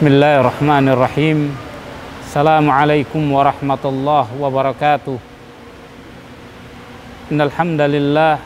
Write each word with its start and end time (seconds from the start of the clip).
Bismillahirrahmanirrahim. 0.00 1.52
Assalamualaikum 2.24 3.20
warahmatullahi 3.36 4.32
wabarakatuh. 4.32 5.20
Innal 7.28 7.52
hamdalillah 7.52 8.40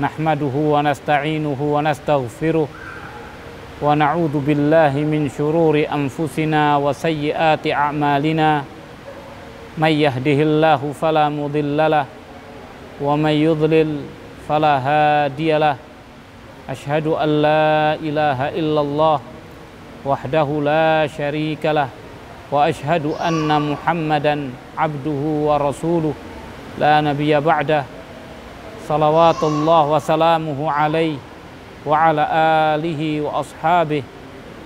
nahmaduhu 0.00 0.72
wa 0.72 0.80
nasta'inuhu 0.80 1.76
wa 1.76 1.84
nastaghfiruh 1.84 2.64
wa 2.64 3.92
na'udzu 3.92 4.40
billahi 4.40 5.04
min 5.04 5.28
shururi 5.28 5.84
anfusina 5.84 6.80
wa 6.80 6.96
sayyiati 6.96 7.76
a'malina. 7.76 8.64
May 9.76 10.00
yahdihillahu 10.00 10.96
fala 10.96 11.28
mudhillalah 11.28 12.08
wa 13.04 13.20
may 13.20 13.36
yudlil 13.36 14.00
fala 14.48 14.80
hadiyalah. 14.80 15.76
Ashhadu 16.64 17.20
an 17.20 17.28
la 17.44 18.00
ilaha 18.00 18.48
illallah 18.56 19.29
wahdahu 20.00 20.64
la 20.64 21.04
syarikalah 21.04 21.92
wa 22.48 22.64
ashhadu 22.64 23.12
anna 23.20 23.60
muhammadan 23.60 24.50
abduhu 24.72 25.52
wa 25.52 25.60
rasuluh 25.60 26.16
la 26.80 27.04
nabiyya 27.04 27.38
ba'dah 27.44 27.84
salawatullah 28.88 29.82
wa 29.86 30.00
salamuhu 30.00 30.64
alaihi 30.66 31.20
wa 31.84 32.10
ala 32.10 32.24
alihi 32.76 33.20
wa 33.20 33.44
ashabihi 33.44 34.04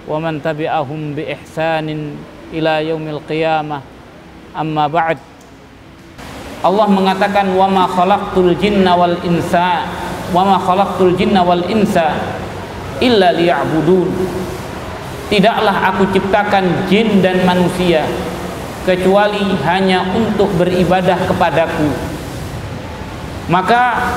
wa 0.07 0.23
man 0.23 0.39
tabi'ahum 0.39 1.19
bi 1.19 1.27
ihsanin 1.33 2.15
ila 2.55 2.79
yaumil 2.79 3.21
qiyamah 3.27 3.83
amma 4.55 4.87
ba'd 4.87 5.19
Allah 6.65 6.89
mengatakan 6.89 7.53
wa 7.53 7.69
ma 7.69 7.85
khalaqtul 7.85 8.57
jinna 8.57 8.97
wal 8.97 9.19
insa 9.27 9.85
wa 10.33 10.41
ma 10.47 10.57
khalaqtul 10.57 11.13
jinna 11.19 11.45
wal 11.45 11.61
insa 11.69 12.17
illa 13.05 13.35
liya'budun 13.37 14.09
Tidaklah 15.33 15.95
aku 15.95 16.05
ciptakan 16.13 16.89
jin 16.89 17.25
dan 17.25 17.43
manusia 17.49 18.05
kecuali 18.85 19.57
hanya 19.65 20.05
untuk 20.13 20.53
beribadah 20.61 21.17
kepadaku. 21.25 21.89
Maka 23.49 24.13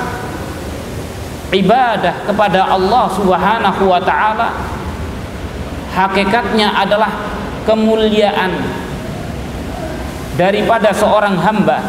ibadah 1.52 2.28
kepada 2.28 2.68
Allah 2.68 3.04
Subhanahu 3.16 3.82
wa 3.88 4.00
taala 4.04 4.52
hakikatnya 5.96 6.76
adalah 6.76 7.08
kemuliaan 7.64 8.52
daripada 10.36 10.92
seorang 10.92 11.40
hamba 11.40 11.80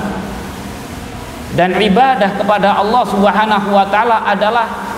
dan 1.60 1.76
ibadah 1.76 2.40
kepada 2.40 2.80
Allah 2.80 3.04
Subhanahu 3.04 3.70
wa 3.76 3.86
taala 3.92 4.24
adalah 4.24 4.89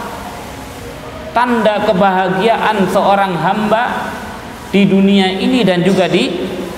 tanda 1.32 1.84
kebahagiaan 1.88 2.88
seorang 2.92 3.34
hamba 3.40 4.12
di 4.72 4.88
dunia 4.88 5.28
ini 5.28 5.64
dan 5.64 5.84
juga 5.84 6.08
di 6.08 6.32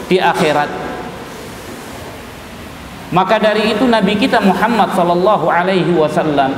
di 0.09 0.17
akhirat. 0.17 0.69
Maka 3.13 3.37
dari 3.37 3.69
itu 3.77 3.85
Nabi 3.85 4.17
kita 4.17 4.41
Muhammad 4.41 4.89
sallallahu 4.97 5.45
alaihi 5.45 5.93
wasallam 5.93 6.57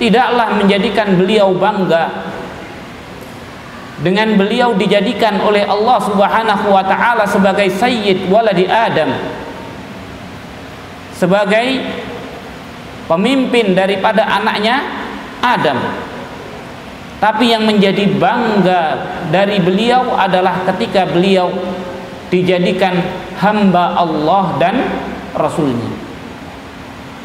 tidaklah 0.00 0.56
menjadikan 0.56 1.20
beliau 1.20 1.52
bangga 1.52 2.32
dengan 4.02 4.34
beliau 4.34 4.74
dijadikan 4.74 5.38
oleh 5.44 5.62
Allah 5.68 5.98
Subhanahu 6.02 6.66
wa 6.72 6.82
taala 6.82 7.28
sebagai 7.28 7.70
sayyid 7.70 8.26
waladi 8.32 8.66
Adam 8.66 9.14
sebagai 11.14 11.86
pemimpin 13.06 13.78
daripada 13.78 14.26
anaknya 14.26 14.82
Adam 15.38 15.78
tapi 17.22 17.54
yang 17.54 17.62
menjadi 17.62 18.18
bangga 18.18 18.82
dari 19.30 19.62
beliau 19.62 20.18
adalah 20.18 20.66
ketika 20.74 21.06
beliau 21.06 21.54
dijadikan 22.34 22.98
hamba 23.38 23.94
Allah 23.94 24.58
dan 24.58 24.74
Rasulnya. 25.30 25.94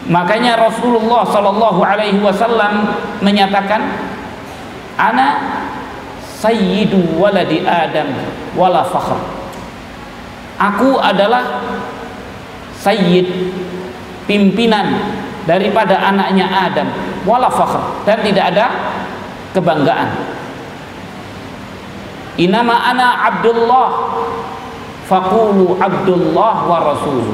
Makanya 0.06 0.54
Rasulullah 0.54 1.26
Shallallahu 1.26 1.82
Alaihi 1.82 2.22
Wasallam 2.22 2.94
menyatakan 3.26 3.82
ana 5.02 5.28
sayyidu 6.38 7.18
waladi 7.18 7.66
Adam 7.66 8.14
wala 8.54 8.86
fakhr 8.86 9.18
aku 10.62 11.02
adalah 11.02 11.66
sayyid 12.78 13.26
pimpinan 14.30 15.18
daripada 15.50 15.98
anaknya 15.98 16.46
Adam 16.46 16.88
wala 17.26 17.50
fakhr 17.50 18.06
dan 18.06 18.22
tidak 18.22 18.54
ada 18.54 18.66
kebanggaan. 19.58 20.14
Inama 22.38 22.78
ana 22.78 23.34
abdullah 23.34 23.90
faqulu 25.10 25.82
abdullah 25.82 26.56
wa 26.70 26.78
rasul 26.94 27.34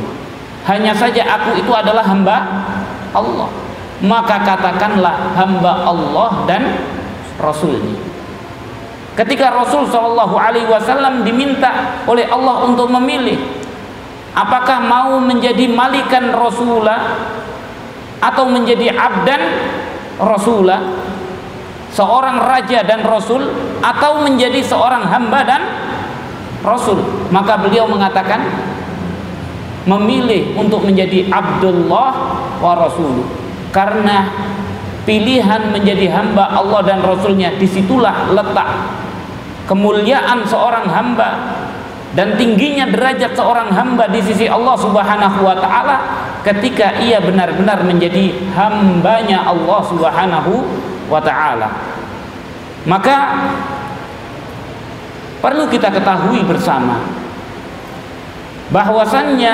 hanya 0.63 0.95
saja 0.95 1.27
aku 1.27 1.59
itu 1.59 1.71
adalah 1.75 2.07
hamba 2.07 2.37
Allah. 3.11 3.51
Maka 4.03 4.35
katakanlah 4.43 5.35
hamba 5.35 5.83
Allah 5.83 6.29
dan 6.47 6.63
rasulnya. 7.39 7.99
Ketika 9.13 9.53
Rasul 9.53 9.85
Shallallahu 9.87 10.35
Alaihi 10.35 10.65
Wasallam 10.65 11.21
diminta 11.21 12.01
oleh 12.09 12.25
Allah 12.27 12.65
untuk 12.65 12.89
memilih 12.89 13.37
apakah 14.33 14.81
mau 14.81 15.21
menjadi 15.21 15.69
malikan 15.69 16.33
Rasulah 16.33 17.21
atau 18.17 18.49
menjadi 18.49 18.89
abdan 18.89 19.41
Rasulah 20.17 20.81
seorang 21.93 22.41
raja 22.41 22.81
dan 22.81 23.05
rasul 23.05 23.45
atau 23.79 24.25
menjadi 24.25 24.59
seorang 24.65 25.05
hamba 25.05 25.39
dan 25.45 25.61
rasul. 26.65 26.99
Maka 27.29 27.61
beliau 27.61 27.85
mengatakan 27.85 28.41
memilih 29.85 30.57
untuk 30.57 30.83
menjadi 30.83 31.29
Abdullah 31.29 32.11
wa 32.59 32.73
Rasul. 32.73 33.27
Karena 33.69 34.31
pilihan 35.03 35.69
menjadi 35.69 36.07
hamba 36.13 36.47
Allah 36.55 36.81
dan 36.87 36.99
Rasulnya 37.03 37.51
di 37.59 37.67
situlah 37.67 38.31
letak 38.31 38.69
kemuliaan 39.67 40.43
seorang 40.47 40.87
hamba 40.87 41.29
dan 42.13 42.37
tingginya 42.37 42.87
derajat 42.87 43.33
seorang 43.33 43.73
hamba 43.73 44.05
di 44.07 44.21
sisi 44.21 44.45
Allah 44.45 44.77
Subhanahu 44.77 45.39
wa 45.41 45.55
taala 45.57 45.97
ketika 46.45 47.01
ia 47.01 47.17
benar-benar 47.17 47.81
menjadi 47.83 48.31
hambanya 48.53 49.49
Allah 49.49 49.81
Subhanahu 49.87 50.53
wa 51.13 51.21
taala. 51.21 51.69
Maka 52.89 53.17
perlu 55.39 55.69
kita 55.69 55.93
ketahui 55.93 56.41
bersama 56.43 56.99
bahwasannya 58.73 59.53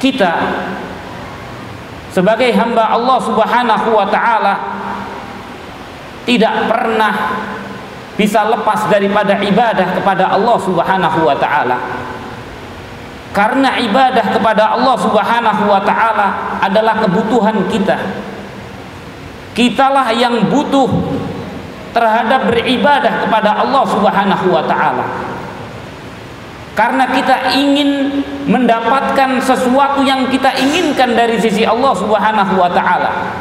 kita 0.00 0.32
sebagai 2.10 2.48
hamba 2.56 2.96
Allah 2.96 3.18
Subhanahu 3.20 3.88
wa 3.92 4.08
taala 4.08 4.54
tidak 6.24 6.64
pernah 6.66 7.14
bisa 8.16 8.48
lepas 8.48 8.88
daripada 8.88 9.36
ibadah 9.44 10.00
kepada 10.00 10.32
Allah 10.32 10.56
Subhanahu 10.56 11.20
wa 11.28 11.36
taala. 11.36 11.78
Karena 13.36 13.76
ibadah 13.76 14.32
kepada 14.32 14.72
Allah 14.72 14.96
Subhanahu 14.96 15.62
wa 15.68 15.80
taala 15.84 16.56
adalah 16.64 17.04
kebutuhan 17.04 17.68
kita 17.68 17.94
kitalah 19.56 20.12
yang 20.12 20.52
butuh 20.52 20.86
terhadap 21.96 22.52
beribadah 22.52 23.24
kepada 23.24 23.56
Allah 23.56 23.84
Subhanahu 23.88 24.46
wa 24.52 24.60
taala. 24.68 25.04
Karena 26.76 27.08
kita 27.08 27.56
ingin 27.56 28.20
mendapatkan 28.44 29.40
sesuatu 29.40 30.04
yang 30.04 30.28
kita 30.28 30.52
inginkan 30.60 31.16
dari 31.16 31.40
sisi 31.40 31.64
Allah 31.64 31.96
Subhanahu 31.96 32.60
wa 32.60 32.68
taala. 32.68 33.32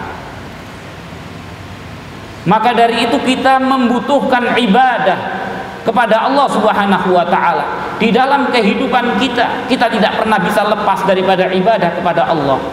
Maka 2.47 2.71
dari 2.71 3.03
itu 3.03 3.19
kita 3.19 3.59
membutuhkan 3.59 4.55
ibadah 4.55 5.19
kepada 5.83 6.23
Allah 6.23 6.47
Subhanahu 6.47 7.11
wa 7.11 7.27
taala. 7.27 7.65
Di 7.99 8.15
dalam 8.15 8.55
kehidupan 8.55 9.19
kita, 9.19 9.67
kita 9.67 9.91
tidak 9.91 10.23
pernah 10.23 10.39
bisa 10.39 10.63
lepas 10.63 11.03
daripada 11.03 11.51
ibadah 11.51 11.91
kepada 11.91 12.31
Allah. 12.31 12.63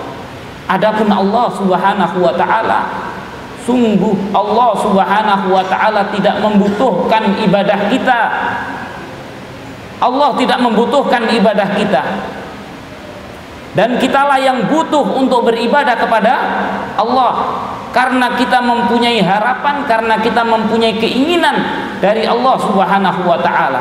Adapun 0.71 1.11
Allah 1.11 1.47
Subhanahu 1.59 2.17
wa 2.23 2.35
taala 2.39 3.11
sungguh 3.63 4.35
Allah 4.35 4.71
Subhanahu 4.83 5.47
wa 5.55 5.65
taala 5.67 6.11
tidak 6.11 6.39
membutuhkan 6.43 7.39
ibadah 7.43 7.79
kita. 7.89 8.21
Allah 10.03 10.31
tidak 10.35 10.59
membutuhkan 10.59 11.31
ibadah 11.31 11.69
kita. 11.79 12.03
Dan 13.73 13.97
kitalah 13.97 14.37
yang 14.37 14.69
butuh 14.69 15.17
untuk 15.17 15.49
beribadah 15.49 15.97
kepada 15.97 16.35
Allah 17.01 17.33
karena 17.93 18.37
kita 18.37 18.61
mempunyai 18.61 19.21
harapan, 19.25 19.85
karena 19.89 20.21
kita 20.21 20.45
mempunyai 20.45 21.01
keinginan 21.01 21.57
dari 22.01 22.29
Allah 22.29 22.57
Subhanahu 22.61 23.21
wa 23.25 23.39
taala. 23.41 23.81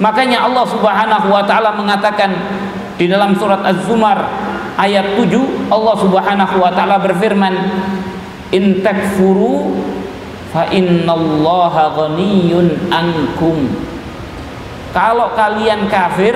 Makanya 0.00 0.48
Allah 0.48 0.64
Subhanahu 0.64 1.28
wa 1.28 1.44
taala 1.44 1.76
mengatakan 1.76 2.32
di 2.96 3.04
dalam 3.04 3.36
surat 3.36 3.60
Az-Zumar 3.64 4.16
ayat 4.80 5.16
7 5.16 5.68
Allah 5.68 5.94
Subhanahu 6.00 6.56
wa 6.56 6.72
taala 6.72 6.96
berfirman 7.00 7.52
in 8.50 8.82
takfuru 8.82 9.78
fa 10.50 10.66
innallaha 10.70 11.94
ghaniyun 11.94 12.90
ankum. 12.90 13.70
Kalau 14.90 15.32
kalian 15.38 15.86
kafir 15.86 16.34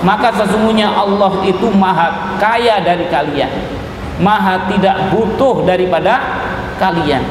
maka 0.00 0.32
sesungguhnya 0.32 0.90
Allah 0.90 1.44
itu 1.46 1.68
maha 1.70 2.38
kaya 2.40 2.82
dari 2.82 3.06
kalian. 3.06 3.52
Maha 4.20 4.68
tidak 4.68 5.12
butuh 5.14 5.64
daripada 5.64 6.20
kalian. 6.76 7.24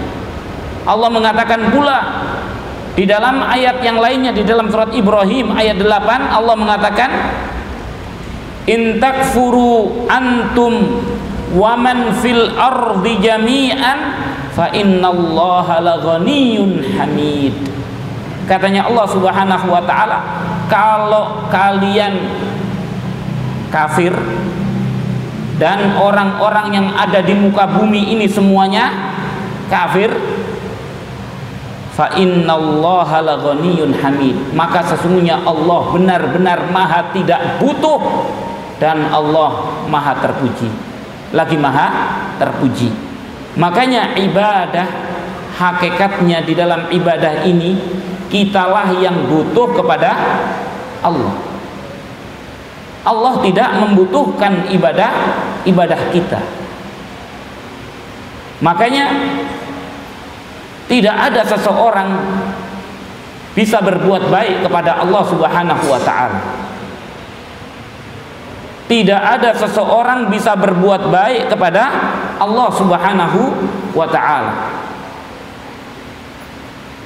Allah 0.88 1.10
mengatakan 1.12 1.70
pula 1.70 2.00
di 2.98 3.06
dalam 3.06 3.46
ayat 3.46 3.84
yang 3.86 4.02
lainnya 4.02 4.34
di 4.34 4.42
dalam 4.42 4.68
surat 4.72 4.90
Ibrahim 4.92 5.54
ayat 5.54 5.78
8 5.78 6.36
Allah 6.36 6.56
mengatakan 6.58 7.10
in 8.66 8.98
takfuru 8.98 10.06
antum 10.10 11.04
wa 11.54 11.74
man 11.74 12.14
fil 12.22 12.54
ardi 12.54 13.18
jami'an 13.22 14.00
fa 14.54 14.70
innallaha 14.74 15.82
laghaniyyun 15.82 16.98
hamid. 16.98 17.56
Katanya 18.46 18.90
Allah 18.90 19.06
Subhanahu 19.10 19.68
wa 19.70 19.82
taala 19.86 20.18
kalau 20.70 21.50
kalian 21.54 22.18
kafir 23.70 24.14
dan 25.62 25.98
orang-orang 25.98 26.74
yang 26.74 26.88
ada 26.98 27.22
di 27.22 27.34
muka 27.38 27.70
bumi 27.70 28.14
ini 28.14 28.26
semuanya 28.26 28.90
kafir 29.70 30.10
fa 31.94 32.14
innallaha 32.18 33.22
laghaniyyun 33.26 33.98
hamid. 34.02 34.38
Maka 34.54 34.86
sesungguhnya 34.86 35.46
Allah 35.46 35.94
benar-benar 35.94 36.70
maha 36.74 37.10
tidak 37.14 37.62
butuh 37.62 38.02
dan 38.82 39.10
Allah 39.14 39.82
maha 39.92 40.18
terpuji 40.24 40.89
lagi 41.34 41.58
maha 41.58 41.88
terpuji. 42.42 42.90
Makanya 43.60 44.16
ibadah 44.18 44.88
hakikatnya 45.58 46.46
di 46.46 46.54
dalam 46.56 46.88
ibadah 46.90 47.44
ini 47.44 47.76
kitalah 48.32 48.94
yang 49.02 49.28
butuh 49.28 49.74
kepada 49.76 50.12
Allah. 51.04 51.36
Allah 53.04 53.34
tidak 53.42 53.70
membutuhkan 53.80 54.70
ibadah 54.70 55.12
ibadah 55.66 56.00
kita. 56.14 56.40
Makanya 58.60 59.06
tidak 60.92 61.16
ada 61.16 61.42
seseorang 61.48 62.10
bisa 63.56 63.80
berbuat 63.80 64.30
baik 64.30 64.68
kepada 64.68 65.00
Allah 65.00 65.24
Subhanahu 65.26 65.86
wa 65.90 66.02
taala 66.02 66.69
tidak 68.90 69.22
ada 69.22 69.54
seseorang 69.54 70.34
bisa 70.34 70.58
berbuat 70.58 71.14
baik 71.14 71.54
kepada 71.54 71.94
Allah 72.42 72.70
Subhanahu 72.74 73.54
wa 73.94 74.10
taala. 74.10 74.82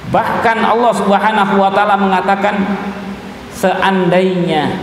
Bahkan 0.08 0.58
Allah 0.64 0.92
Subhanahu 0.96 1.54
wa 1.60 1.68
taala 1.68 2.00
mengatakan 2.00 2.56
seandainya 3.52 4.80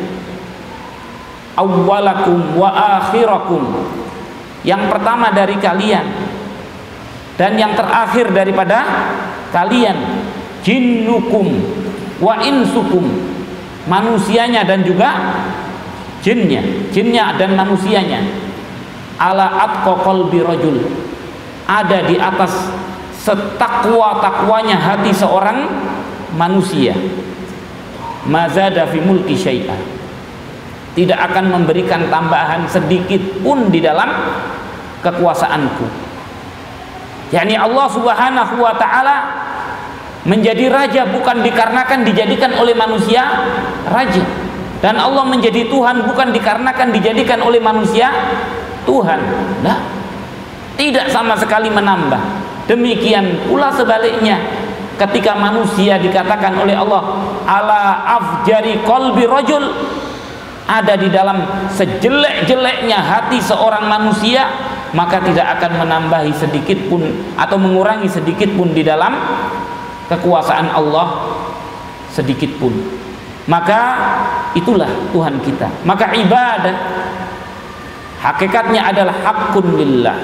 awwalakum 1.57 2.53
wa 2.53 2.69
akhirakum 3.01 3.89
yang 4.61 4.85
pertama 4.85 5.33
dari 5.33 5.57
kalian 5.57 6.05
dan 7.33 7.57
yang 7.57 7.73
terakhir 7.73 8.29
daripada 8.29 8.85
kalian 9.49 10.21
jinnukum 10.61 11.49
wa 12.21 12.37
insukum 12.45 13.09
manusianya 13.89 14.61
dan 14.61 14.85
juga 14.85 15.09
jinnya 16.21 16.61
jinnya 16.93 17.35
dan 17.35 17.57
manusianya. 17.57 18.21
Ala 19.21 19.69
atqa 19.69 20.01
qalbi 20.01 20.41
ada 21.69 21.99
di 22.09 22.17
atas 22.17 22.73
setakwa-takwanya 23.21 24.77
hati 24.81 25.13
seorang 25.13 25.69
manusia. 26.33 26.97
Mazada 28.25 28.89
fi 28.89 28.97
mulki 29.01 29.37
syai'a. 29.37 29.77
Tidak 30.91 31.15
akan 31.15 31.53
memberikan 31.53 32.09
tambahan 32.11 32.65
sedikit 32.67 33.21
pun 33.45 33.69
di 33.69 33.79
dalam 33.79 34.09
kekuasaanku. 35.05 35.85
Yakni 37.31 37.55
Allah 37.55 37.87
Subhanahu 37.87 38.59
wa 38.59 38.75
taala 38.75 39.17
menjadi 40.27 40.67
raja 40.67 41.01
bukan 41.07 41.41
dikarenakan 41.41 42.05
dijadikan 42.05 42.53
oleh 42.59 42.75
manusia 42.77 43.25
raja 43.89 44.21
dan 44.81 44.97
Allah 44.97 45.23
menjadi 45.29 45.69
Tuhan 45.69 46.09
bukan 46.09 46.33
dikarenakan 46.33 46.89
dijadikan 46.89 47.39
oleh 47.45 47.61
manusia 47.61 48.09
Tuhan. 48.83 49.19
Nah, 49.61 49.77
tidak 50.73 51.05
sama 51.13 51.37
sekali 51.37 51.69
menambah. 51.69 52.19
Demikian 52.65 53.45
pula 53.45 53.69
sebaliknya 53.69 54.41
ketika 54.97 55.37
manusia 55.37 56.01
dikatakan 56.01 56.57
oleh 56.57 56.73
Allah 56.73 57.01
ala 57.45 57.81
afjari 58.05 58.81
kolbi 58.81 59.25
rojul 59.29 59.61
ada 60.65 60.93
di 60.97 61.09
dalam 61.09 61.41
sejelek-jeleknya 61.73 63.01
hati 63.01 63.41
seorang 63.41 63.85
manusia 63.85 64.45
maka 64.93 65.23
tidak 65.25 65.57
akan 65.57 65.85
menambahi 65.85 66.33
sedikit 66.37 66.77
pun 66.85 67.01
atau 67.33 67.57
mengurangi 67.57 68.07
sedikit 68.07 68.53
pun 68.53 68.71
di 68.77 68.85
dalam 68.85 69.13
kekuasaan 70.05 70.69
Allah 70.69 71.33
sedikit 72.13 72.61
pun 72.61 73.00
maka 73.49 73.81
itulah 74.53 74.89
Tuhan 75.09 75.41
kita. 75.41 75.69
Maka 75.81 76.13
ibadah 76.13 76.75
hakikatnya 78.21 78.93
adalah 78.93 79.15
hakun 79.25 79.65
lillah. 79.77 80.17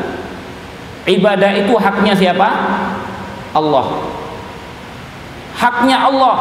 Ibadah 1.08 1.52
itu 1.56 1.74
haknya 1.80 2.14
siapa? 2.14 2.50
Allah. 3.56 3.88
Haknya 5.58 5.98
Allah. 6.06 6.36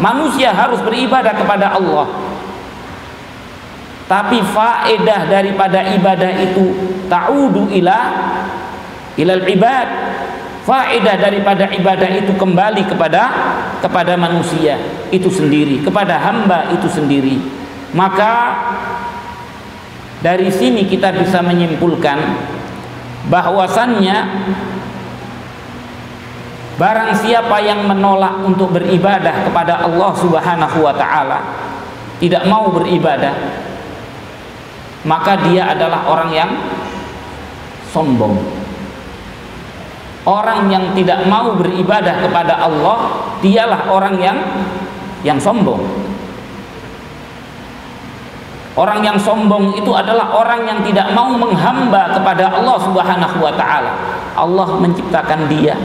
Manusia 0.00 0.54
harus 0.54 0.80
beribadah 0.80 1.34
kepada 1.36 1.74
Allah. 1.76 2.08
Tapi 4.08 4.40
faedah 4.40 5.28
daripada 5.28 5.88
ibadah 5.96 6.32
itu 6.36 6.64
ta'udu 7.08 7.72
ila 7.80 7.98
ilal 9.16 9.44
ibad 9.44 9.88
faedah 10.62 11.18
daripada 11.18 11.66
ibadah 11.74 12.10
itu 12.12 12.32
kembali 12.38 12.86
kepada 12.86 13.22
kepada 13.82 14.14
manusia 14.14 14.78
itu 15.10 15.26
sendiri 15.26 15.82
kepada 15.82 16.18
hamba 16.18 16.70
itu 16.74 16.86
sendiri. 16.86 17.36
Maka 17.92 18.56
dari 20.22 20.48
sini 20.48 20.86
kita 20.86 21.12
bisa 21.12 21.42
menyimpulkan 21.42 22.18
bahwasannya 23.28 24.16
barang 26.78 27.12
siapa 27.20 27.56
yang 27.60 27.84
menolak 27.84 28.42
untuk 28.42 28.72
beribadah 28.74 29.44
kepada 29.44 29.84
Allah 29.84 30.10
Subhanahu 30.16 30.78
wa 30.80 30.94
taala 30.96 31.38
tidak 32.16 32.48
mau 32.48 32.72
beribadah 32.72 33.34
maka 35.02 35.34
dia 35.46 35.74
adalah 35.74 36.06
orang 36.06 36.30
yang 36.32 36.50
sombong 37.90 38.61
Orang 40.22 40.70
yang 40.70 40.94
tidak 40.94 41.26
mau 41.26 41.58
beribadah 41.58 42.22
kepada 42.22 42.62
Allah 42.62 43.26
Dialah 43.42 43.90
orang 43.90 44.14
yang 44.22 44.38
Yang 45.26 45.50
sombong 45.50 45.82
Orang 48.72 49.04
yang 49.04 49.20
sombong 49.20 49.76
itu 49.76 49.92
adalah 49.92 50.32
orang 50.32 50.64
yang 50.64 50.80
tidak 50.80 51.12
mau 51.12 51.28
menghamba 51.28 52.08
kepada 52.16 52.48
Allah 52.48 52.80
Subhanahu 52.80 53.44
wa 53.44 53.52
taala. 53.52 53.92
Allah 54.32 54.80
menciptakan 54.80 55.44
dia. 55.52 55.76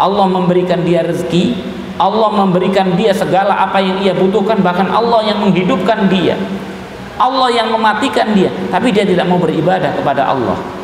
Allah 0.00 0.24
memberikan 0.24 0.80
dia 0.80 1.04
rezeki, 1.04 1.60
Allah 2.00 2.32
memberikan 2.32 2.96
dia 2.96 3.12
segala 3.12 3.68
apa 3.68 3.84
yang 3.84 4.00
ia 4.00 4.16
butuhkan, 4.16 4.64
bahkan 4.64 4.88
Allah 4.88 5.28
yang 5.28 5.44
menghidupkan 5.44 6.08
dia. 6.08 6.40
Allah 7.20 7.52
yang 7.52 7.68
mematikan 7.68 8.32
dia, 8.32 8.48
tapi 8.72 8.88
dia 8.88 9.04
tidak 9.04 9.28
mau 9.28 9.36
beribadah 9.36 9.92
kepada 9.92 10.24
Allah 10.24 10.83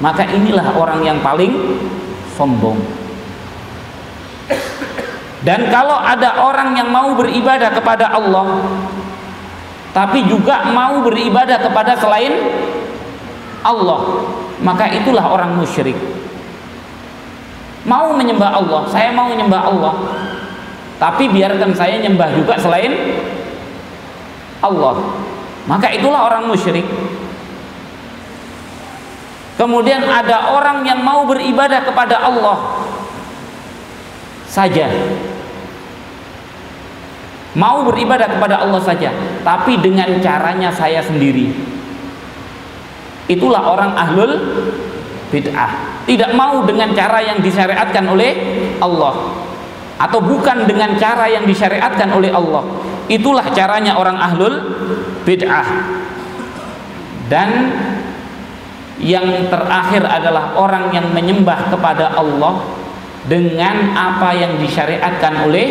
maka 0.00 0.28
inilah 0.28 0.76
orang 0.76 1.00
yang 1.00 1.18
paling 1.24 1.52
sombong. 2.36 2.76
Dan 5.46 5.70
kalau 5.70 5.94
ada 5.94 6.42
orang 6.42 6.74
yang 6.74 6.90
mau 6.90 7.14
beribadah 7.14 7.70
kepada 7.70 8.10
Allah 8.10 8.66
tapi 9.94 10.28
juga 10.28 10.68
mau 10.74 11.00
beribadah 11.00 11.56
kepada 11.62 11.96
selain 11.96 12.34
Allah 13.64 14.26
maka 14.60 14.90
itulah 14.90 15.22
orang 15.22 15.56
musyrik. 15.56 15.96
Mau 17.86 18.10
menyembah 18.18 18.58
Allah 18.58 18.82
saya 18.90 19.14
mau 19.14 19.30
menyembah 19.30 19.62
Allah 19.64 19.94
tapi 20.98 21.30
biarkan 21.30 21.72
saya 21.72 22.02
nyembah 22.02 22.34
juga 22.34 22.58
selain 22.58 22.92
Allah. 24.60 24.98
Maka 25.66 25.90
itulah 25.94 26.26
orang 26.26 26.46
musyrik 26.50 26.86
Kemudian 29.56 30.04
ada 30.04 30.52
orang 30.52 30.84
yang 30.84 31.00
mau 31.00 31.24
beribadah 31.24 31.80
kepada 31.80 32.20
Allah 32.20 32.84
saja. 34.44 34.88
Mau 37.56 37.88
beribadah 37.88 38.36
kepada 38.36 38.60
Allah 38.60 38.84
saja, 38.84 39.08
tapi 39.40 39.80
dengan 39.80 40.20
caranya 40.20 40.68
saya 40.68 41.00
sendiri. 41.00 41.56
Itulah 43.32 43.64
orang 43.64 43.96
ahlul 43.96 44.32
bid'ah. 45.32 46.04
tidak 46.06 46.30
mau 46.38 46.62
dengan 46.62 46.94
cara 46.94 47.18
yang 47.18 47.42
disyariatkan 47.42 48.06
oleh 48.06 48.32
Allah 48.78 49.34
atau 49.96 50.20
bukan 50.22 50.68
dengan 50.68 50.94
cara 51.00 51.26
yang 51.26 51.42
disyariatkan 51.48 52.14
oleh 52.14 52.30
Allah 52.30 52.62
itulah 53.10 53.48
caranya 53.50 53.98
orang 53.98 54.14
ahlul 54.14 54.54
bid'ah 55.26 55.66
dan 57.26 57.74
yang 58.96 59.48
terakhir 59.52 60.04
adalah 60.08 60.56
orang 60.56 60.92
yang 60.92 61.12
menyembah 61.12 61.68
kepada 61.68 62.16
Allah 62.16 62.64
dengan 63.28 63.92
apa 63.92 64.32
yang 64.32 64.56
disyariatkan 64.56 65.44
oleh 65.44 65.66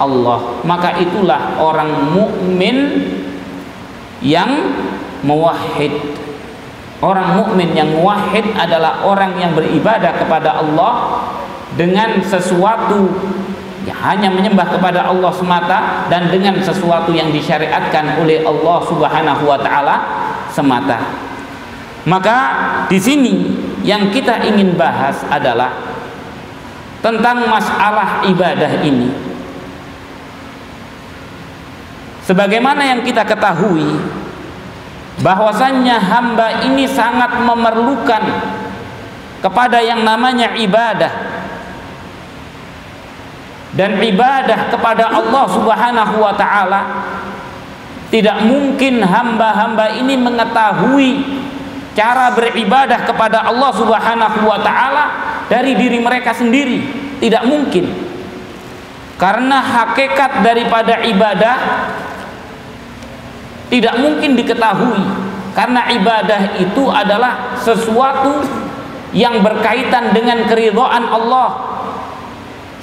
Allah 0.00 0.60
maka 0.64 0.96
itulah 1.00 1.60
orang 1.60 2.12
mukmin 2.12 3.10
yang 4.24 4.72
muwahhid 5.20 6.16
Orang 7.04 7.36
mukmin 7.36 7.76
yang 7.76 7.92
muwahhid 7.92 8.56
adalah 8.56 9.04
orang 9.04 9.36
yang 9.36 9.52
beribadah 9.52 10.16
kepada 10.16 10.56
Allah 10.56 11.20
dengan 11.76 12.24
sesuatu 12.24 13.12
yang 13.84 14.00
hanya 14.00 14.32
menyembah 14.32 14.64
kepada 14.72 15.04
Allah 15.04 15.28
semata 15.30 16.08
dan 16.08 16.32
dengan 16.32 16.56
sesuatu 16.64 17.12
yang 17.12 17.28
disyariatkan 17.28 18.16
oleh 18.16 18.40
Allah 18.48 18.78
Subhanahu 18.88 19.44
wa 19.44 19.60
taala 19.60 19.96
semata. 20.48 21.25
Maka 22.06 22.38
di 22.86 23.02
sini 23.02 23.34
yang 23.82 24.14
kita 24.14 24.46
ingin 24.46 24.78
bahas 24.78 25.26
adalah 25.26 25.74
tentang 27.02 27.50
masalah 27.50 28.22
ibadah 28.22 28.72
ini. 28.86 29.10
Sebagaimana 32.22 32.82
yang 32.82 33.00
kita 33.02 33.22
ketahui 33.26 33.98
bahwasannya 35.22 35.96
hamba 35.98 36.66
ini 36.66 36.86
sangat 36.86 37.42
memerlukan 37.42 38.22
kepada 39.42 39.78
yang 39.82 40.02
namanya 40.02 40.54
ibadah 40.58 41.10
dan 43.78 43.98
ibadah 44.02 44.72
kepada 44.72 45.10
Allah 45.10 45.44
Subhanahu 45.52 46.16
wa 46.18 46.34
taala 46.34 46.82
tidak 48.10 48.42
mungkin 48.42 49.02
hamba-hamba 49.02 49.94
ini 49.98 50.14
mengetahui 50.18 51.10
cara 51.96 52.36
beribadah 52.36 53.08
kepada 53.08 53.48
Allah 53.48 53.72
Subhanahu 53.72 54.44
wa 54.44 54.60
taala 54.60 55.04
dari 55.48 55.72
diri 55.72 55.96
mereka 55.96 56.36
sendiri 56.36 56.84
tidak 57.18 57.48
mungkin. 57.48 57.88
Karena 59.16 59.64
hakikat 59.64 60.44
daripada 60.44 61.00
ibadah 61.00 61.56
tidak 63.72 63.96
mungkin 63.96 64.36
diketahui. 64.36 65.02
Karena 65.56 65.88
ibadah 65.88 66.60
itu 66.60 66.84
adalah 66.92 67.56
sesuatu 67.56 68.44
yang 69.16 69.40
berkaitan 69.40 70.12
dengan 70.12 70.44
keridhaan 70.44 71.08
Allah. 71.08 71.80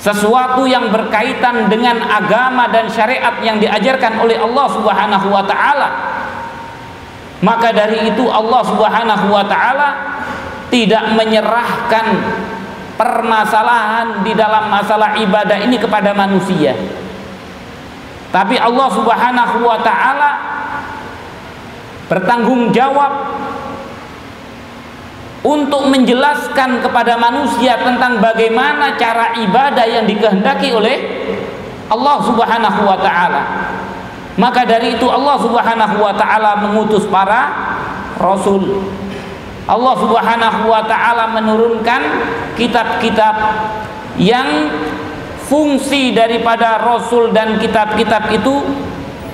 Sesuatu 0.01 0.65
yang 0.65 0.89
berkaitan 0.89 1.70
dengan 1.70 2.01
agama 2.01 2.65
dan 2.74 2.89
syariat 2.89 3.38
yang 3.46 3.62
diajarkan 3.62 4.20
oleh 4.25 4.41
Allah 4.41 4.67
Subhanahu 4.74 5.27
wa 5.29 5.46
taala 5.46 6.12
maka 7.43 7.75
dari 7.75 8.07
itu 8.07 8.23
Allah 8.31 8.63
Subhanahu 8.63 9.27
wa 9.27 9.43
taala 9.43 9.89
tidak 10.71 11.12
menyerahkan 11.19 12.05
permasalahan 12.95 14.23
di 14.23 14.31
dalam 14.31 14.71
masalah 14.71 15.19
ibadah 15.19 15.59
ini 15.59 15.75
kepada 15.75 16.15
manusia 16.15 16.71
tapi 18.33 18.57
Allah 18.57 18.88
Subhanahu 18.89 19.57
wa 19.62 19.77
taala 19.83 20.31
bertanggung 22.09 22.73
jawab 22.73 23.12
untuk 25.43 25.91
menjelaskan 25.91 26.79
kepada 26.79 27.19
manusia 27.19 27.75
tentang 27.77 28.23
bagaimana 28.23 28.95
cara 28.95 29.35
ibadah 29.38 29.85
yang 29.85 30.07
dikehendaki 30.07 30.71
oleh 30.71 30.97
Allah 31.91 32.15
Subhanahu 32.23 32.81
wa 32.88 32.97
taala. 32.97 33.43
Maka 34.33 34.65
dari 34.65 34.97
itu 34.97 35.05
Allah 35.05 35.37
Subhanahu 35.37 36.01
wa 36.01 36.13
taala 36.17 36.57
mengutus 36.57 37.05
para 37.05 37.53
rasul. 38.17 38.81
Allah 39.69 39.95
Subhanahu 39.95 40.61
wa 40.67 40.81
taala 40.89 41.29
menurunkan 41.37 42.01
kitab-kitab 42.57 43.35
yang 44.17 44.73
fungsi 45.45 46.17
daripada 46.17 46.81
rasul 46.81 47.29
dan 47.29 47.61
kitab-kitab 47.61 48.33
itu 48.33 48.65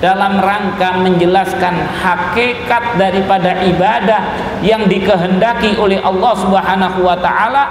dalam 0.00 0.40
rangka 0.40 0.96
menjelaskan 1.00 1.76
hakikat 2.00 2.96
daripada 2.96 3.60
ibadah 3.68 4.20
yang 4.64 4.88
dikehendaki 4.88 5.76
oleh 5.76 6.00
Allah 6.00 6.32
Subhanahu 6.40 7.04
wa 7.04 7.16
taala 7.20 7.64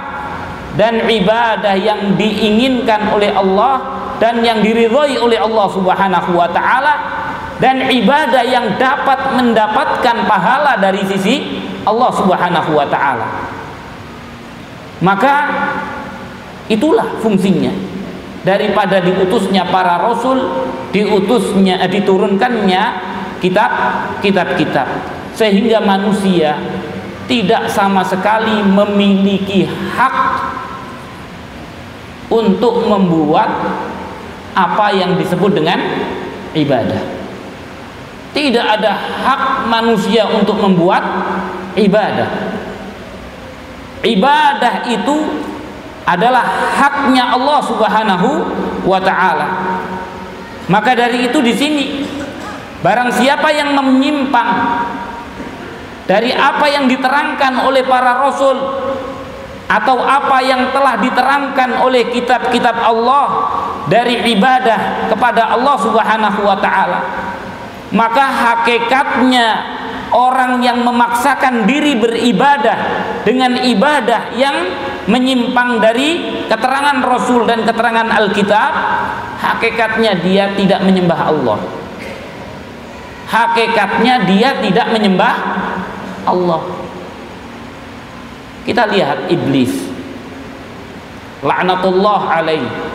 dan 0.78 1.02
ibadah 1.10 1.74
yang 1.74 2.14
diinginkan 2.14 3.10
oleh 3.10 3.34
Allah 3.34 3.82
dan 4.22 4.38
yang 4.46 4.62
diridhoi 4.62 5.18
oleh 5.18 5.42
Allah 5.42 5.66
Subhanahu 5.74 6.30
wa 6.38 6.46
taala 6.54 7.19
dan 7.60 7.92
ibadah 7.92 8.40
yang 8.40 8.80
dapat 8.80 9.36
mendapatkan 9.36 10.16
pahala 10.24 10.80
dari 10.80 11.04
sisi 11.04 11.60
Allah 11.84 12.08
Subhanahu 12.16 12.72
wa 12.72 12.88
taala. 12.88 13.28
Maka 15.04 15.34
itulah 16.72 17.20
fungsinya. 17.20 17.92
Daripada 18.40 19.04
diutusnya 19.04 19.68
para 19.68 20.00
rasul 20.00 20.40
diutusnya 20.96 21.76
eh, 21.84 21.92
diturunkannya 21.92 22.82
kitab 23.44 23.70
kitab-kitab. 24.24 24.88
Sehingga 25.36 25.84
manusia 25.84 26.56
tidak 27.28 27.68
sama 27.68 28.00
sekali 28.00 28.64
memiliki 28.64 29.68
hak 29.68 30.16
untuk 32.32 32.88
membuat 32.88 33.52
apa 34.56 34.96
yang 34.96 35.20
disebut 35.20 35.60
dengan 35.60 35.78
ibadah 36.56 37.19
tidak 38.30 38.66
ada 38.78 38.94
hak 39.26 39.66
manusia 39.66 40.26
untuk 40.30 40.58
membuat 40.62 41.02
ibadah 41.74 42.60
ibadah 44.04 44.88
itu 44.88 45.16
adalah 46.08 46.42
haknya 46.74 47.36
Allah 47.36 47.60
Subhanahu 47.62 48.30
wa 48.82 49.00
taala. 49.00 49.48
Maka 50.70 50.94
dari 50.96 51.28
itu 51.28 51.38
di 51.42 51.54
sini 51.54 51.84
barang 52.80 53.10
siapa 53.20 53.52
yang 53.52 53.76
menyimpang 53.76 54.50
dari 56.08 56.32
apa 56.34 56.66
yang 56.66 56.88
diterangkan 56.90 57.62
oleh 57.62 57.84
para 57.86 58.26
rasul 58.26 58.56
atau 59.70 60.02
apa 60.02 60.42
yang 60.42 60.74
telah 60.74 60.98
diterangkan 60.98 61.78
oleh 61.78 62.10
kitab-kitab 62.10 62.74
Allah 62.82 63.26
dari 63.86 64.18
ibadah 64.34 65.06
kepada 65.12 65.54
Allah 65.54 65.76
Subhanahu 65.78 66.40
wa 66.42 66.58
taala 66.58 66.98
maka 67.90 68.24
hakikatnya 68.30 69.46
orang 70.14 70.62
yang 70.62 70.82
memaksakan 70.82 71.66
diri 71.66 71.98
beribadah 71.98 72.78
dengan 73.26 73.58
ibadah 73.58 74.34
yang 74.34 74.56
menyimpang 75.10 75.82
dari 75.82 76.42
keterangan 76.46 76.98
Rasul 77.02 77.46
dan 77.46 77.66
keterangan 77.66 78.06
Alkitab 78.06 78.72
hakikatnya 79.38 80.18
dia 80.22 80.54
tidak 80.54 80.82
menyembah 80.86 81.20
Allah. 81.30 81.58
Hakikatnya 83.30 84.26
dia 84.26 84.58
tidak 84.58 84.90
menyembah 84.90 85.34
Allah. 86.26 86.62
Kita 88.66 88.90
lihat 88.90 89.30
iblis. 89.30 89.70
Laknatullah 91.40 92.20
alaih 92.42 92.89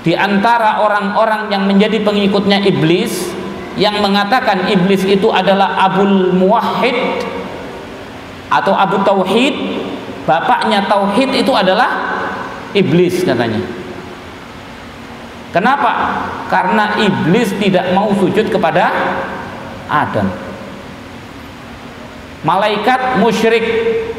di 0.00 0.16
antara 0.16 0.80
orang-orang 0.80 1.52
yang 1.52 1.68
menjadi 1.68 2.00
pengikutnya 2.00 2.64
iblis 2.64 3.28
yang 3.76 4.00
mengatakan 4.00 4.64
iblis 4.72 5.04
itu 5.04 5.28
adalah 5.28 5.76
abul 5.76 6.32
muwahhid 6.32 7.20
atau 8.48 8.72
abu 8.72 8.96
tauhid 9.04 9.54
bapaknya 10.24 10.88
tauhid 10.88 11.30
itu 11.36 11.52
adalah 11.52 12.16
iblis 12.72 13.20
katanya. 13.22 13.60
Kenapa? 15.50 16.22
Karena 16.46 16.94
iblis 17.02 17.50
tidak 17.58 17.90
mau 17.90 18.14
sujud 18.14 18.48
kepada 18.48 18.88
Adam. 19.90 20.30
Malaikat 22.46 23.18
musyrik. 23.18 23.64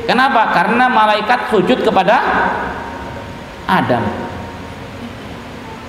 Kenapa? 0.06 0.52
Karena 0.52 0.92
malaikat 0.92 1.48
sujud 1.50 1.82
kepada 1.82 2.20
Adam 3.66 4.31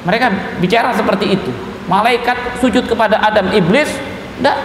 mereka 0.03 0.59
bicara 0.59 0.91
seperti 0.95 1.39
itu. 1.39 1.53
Malaikat 1.87 2.63
sujud 2.63 2.87
kepada 2.87 3.19
Adam 3.19 3.51
iblis 3.55 3.91
tidak 4.39 4.59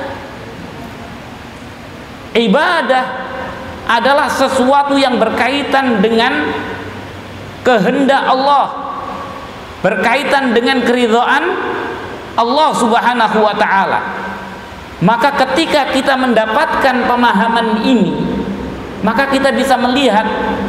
ibadah 2.38 3.06
adalah 3.88 4.27
sesuatu 4.29 4.98
yang 4.98 5.17
berkaitan 5.17 6.01
dengan 6.01 6.53
kehendak 7.65 8.22
Allah 8.22 8.65
berkaitan 9.82 10.53
dengan 10.58 10.82
keridhaan 10.82 11.46
Allah 12.38 12.70
subhanahu 12.74 13.38
wa 13.41 13.56
ta'ala. 13.58 14.00
Maka 14.98 15.29
ketika 15.46 15.94
kita 15.94 16.17
mendapatkan 16.17 17.06
pemahaman 17.06 17.86
ini 17.86 18.38
maka 19.06 19.29
kita 19.29 19.53
bisa 19.53 19.77
melihat 19.77 20.25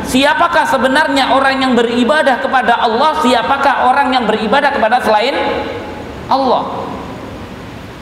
siapakah 0.09 0.65
sebenarnya 0.65 1.37
orang 1.37 1.61
yang 1.61 1.73
beribadah 1.77 2.41
kepada 2.41 2.81
Allah, 2.81 3.21
siapakah 3.21 3.93
orang 3.93 4.17
yang 4.17 4.25
beribadah 4.25 4.73
kepada 4.73 5.05
selain 5.05 5.37
Allah. 6.33 6.89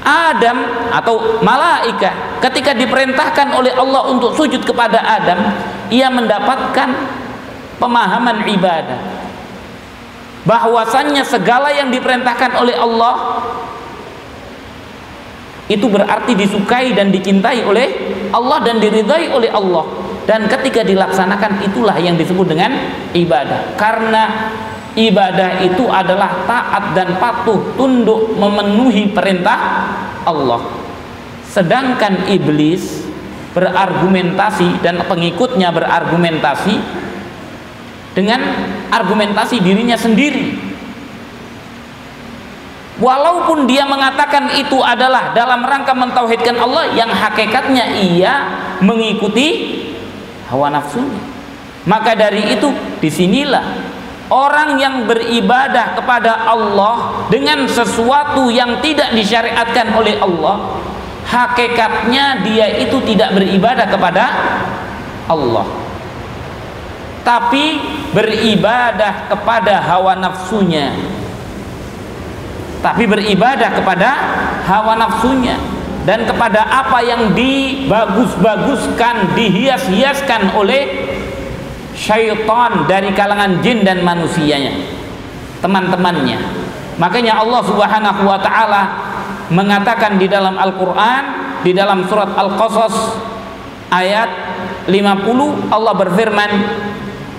Adam 0.06 0.86
atau 0.94 1.42
malaikat 1.42 2.38
ketika 2.38 2.70
diperintahkan 2.78 3.50
oleh 3.58 3.74
Allah 3.74 4.06
untuk 4.06 4.38
sujud 4.38 4.62
kepada 4.62 5.02
Adam, 5.02 5.50
ia 5.90 6.06
mendapatkan 6.06 6.94
pemahaman 7.82 8.46
ibadah. 8.46 9.02
Bahwasannya 10.46 11.26
segala 11.26 11.74
yang 11.74 11.90
diperintahkan 11.90 12.54
oleh 12.54 12.78
Allah 12.78 13.42
itu 15.66 15.90
berarti 15.90 16.38
disukai 16.38 16.94
dan 16.94 17.10
dicintai 17.10 17.66
oleh 17.66 17.90
Allah 18.30 18.62
dan 18.62 18.78
diridhai 18.78 19.26
oleh 19.34 19.50
Allah 19.50 20.05
dan 20.26 20.50
ketika 20.50 20.82
dilaksanakan 20.82 21.62
itulah 21.62 21.94
yang 22.02 22.18
disebut 22.18 22.50
dengan 22.50 22.74
ibadah. 23.14 23.78
Karena 23.78 24.50
ibadah 24.98 25.62
itu 25.62 25.86
adalah 25.86 26.42
taat 26.50 26.98
dan 26.98 27.14
patuh 27.22 27.78
tunduk 27.78 28.34
memenuhi 28.34 29.14
perintah 29.14 29.86
Allah. 30.26 30.66
Sedangkan 31.46 32.26
iblis 32.26 33.06
berargumentasi 33.54 34.82
dan 34.82 35.06
pengikutnya 35.06 35.70
berargumentasi 35.70 36.74
dengan 38.18 38.42
argumentasi 38.90 39.62
dirinya 39.62 39.94
sendiri. 39.94 40.58
Walaupun 42.96 43.68
dia 43.68 43.84
mengatakan 43.84 44.56
itu 44.56 44.80
adalah 44.80 45.36
dalam 45.36 45.60
rangka 45.60 45.92
mentauhidkan 45.92 46.56
Allah 46.56 46.96
yang 46.96 47.12
hakikatnya 47.12 47.92
ia 48.00 48.34
mengikuti 48.80 49.84
hawa 50.50 50.70
nafsunya 50.72 51.22
maka 51.86 52.18
dari 52.18 52.58
itu 52.58 52.70
di 52.98 53.10
sinilah 53.10 53.64
orang 54.30 54.74
yang 54.78 55.06
beribadah 55.06 55.94
kepada 55.94 56.50
Allah 56.50 57.26
dengan 57.30 57.62
sesuatu 57.70 58.50
yang 58.50 58.82
tidak 58.82 59.14
disyariatkan 59.14 59.94
oleh 59.94 60.18
Allah 60.18 60.82
hakikatnya 61.26 62.42
dia 62.46 62.66
itu 62.78 63.02
tidak 63.02 63.34
beribadah 63.34 63.86
kepada 63.90 64.24
Allah. 65.26 65.66
Tapi 67.26 67.82
beribadah 68.14 69.26
kepada 69.26 69.82
hawa 69.82 70.14
nafsunya. 70.14 70.94
Tapi 72.78 73.02
beribadah 73.02 73.74
kepada 73.74 74.10
hawa 74.62 74.94
nafsunya 74.94 75.58
dan 76.06 76.22
kepada 76.22 76.62
apa 76.62 77.02
yang 77.02 77.34
dibagus-baguskan, 77.34 79.34
dihias-hiaskan 79.34 80.54
oleh 80.54 81.10
syaitan 81.98 82.86
dari 82.86 83.10
kalangan 83.10 83.58
jin 83.58 83.82
dan 83.82 84.06
manusianya, 84.06 84.70
teman-temannya. 85.58 86.38
Makanya 87.02 87.42
Allah 87.42 87.58
Subhanahu 87.66 88.22
wa 88.22 88.38
taala 88.38 88.82
mengatakan 89.50 90.14
di 90.14 90.30
dalam 90.30 90.54
Al-Qur'an, 90.54 91.58
di 91.66 91.74
dalam 91.74 92.06
surat 92.06 92.38
Al-Qasas 92.38 93.18
ayat 93.90 94.30
50 94.86 95.74
Allah 95.74 95.94
berfirman, 95.98 96.50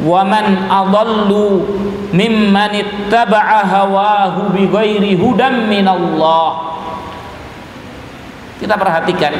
"Wa 0.04 0.28
man 0.28 0.68
adallu 0.68 1.64
mimman 2.12 2.76
ittaba'a 2.76 3.64
hawahu 3.64 4.52
bighairi 4.52 5.16
hudam 5.16 5.72
minallah." 5.72 6.77
Kita 8.58 8.74
perhatikan 8.74 9.34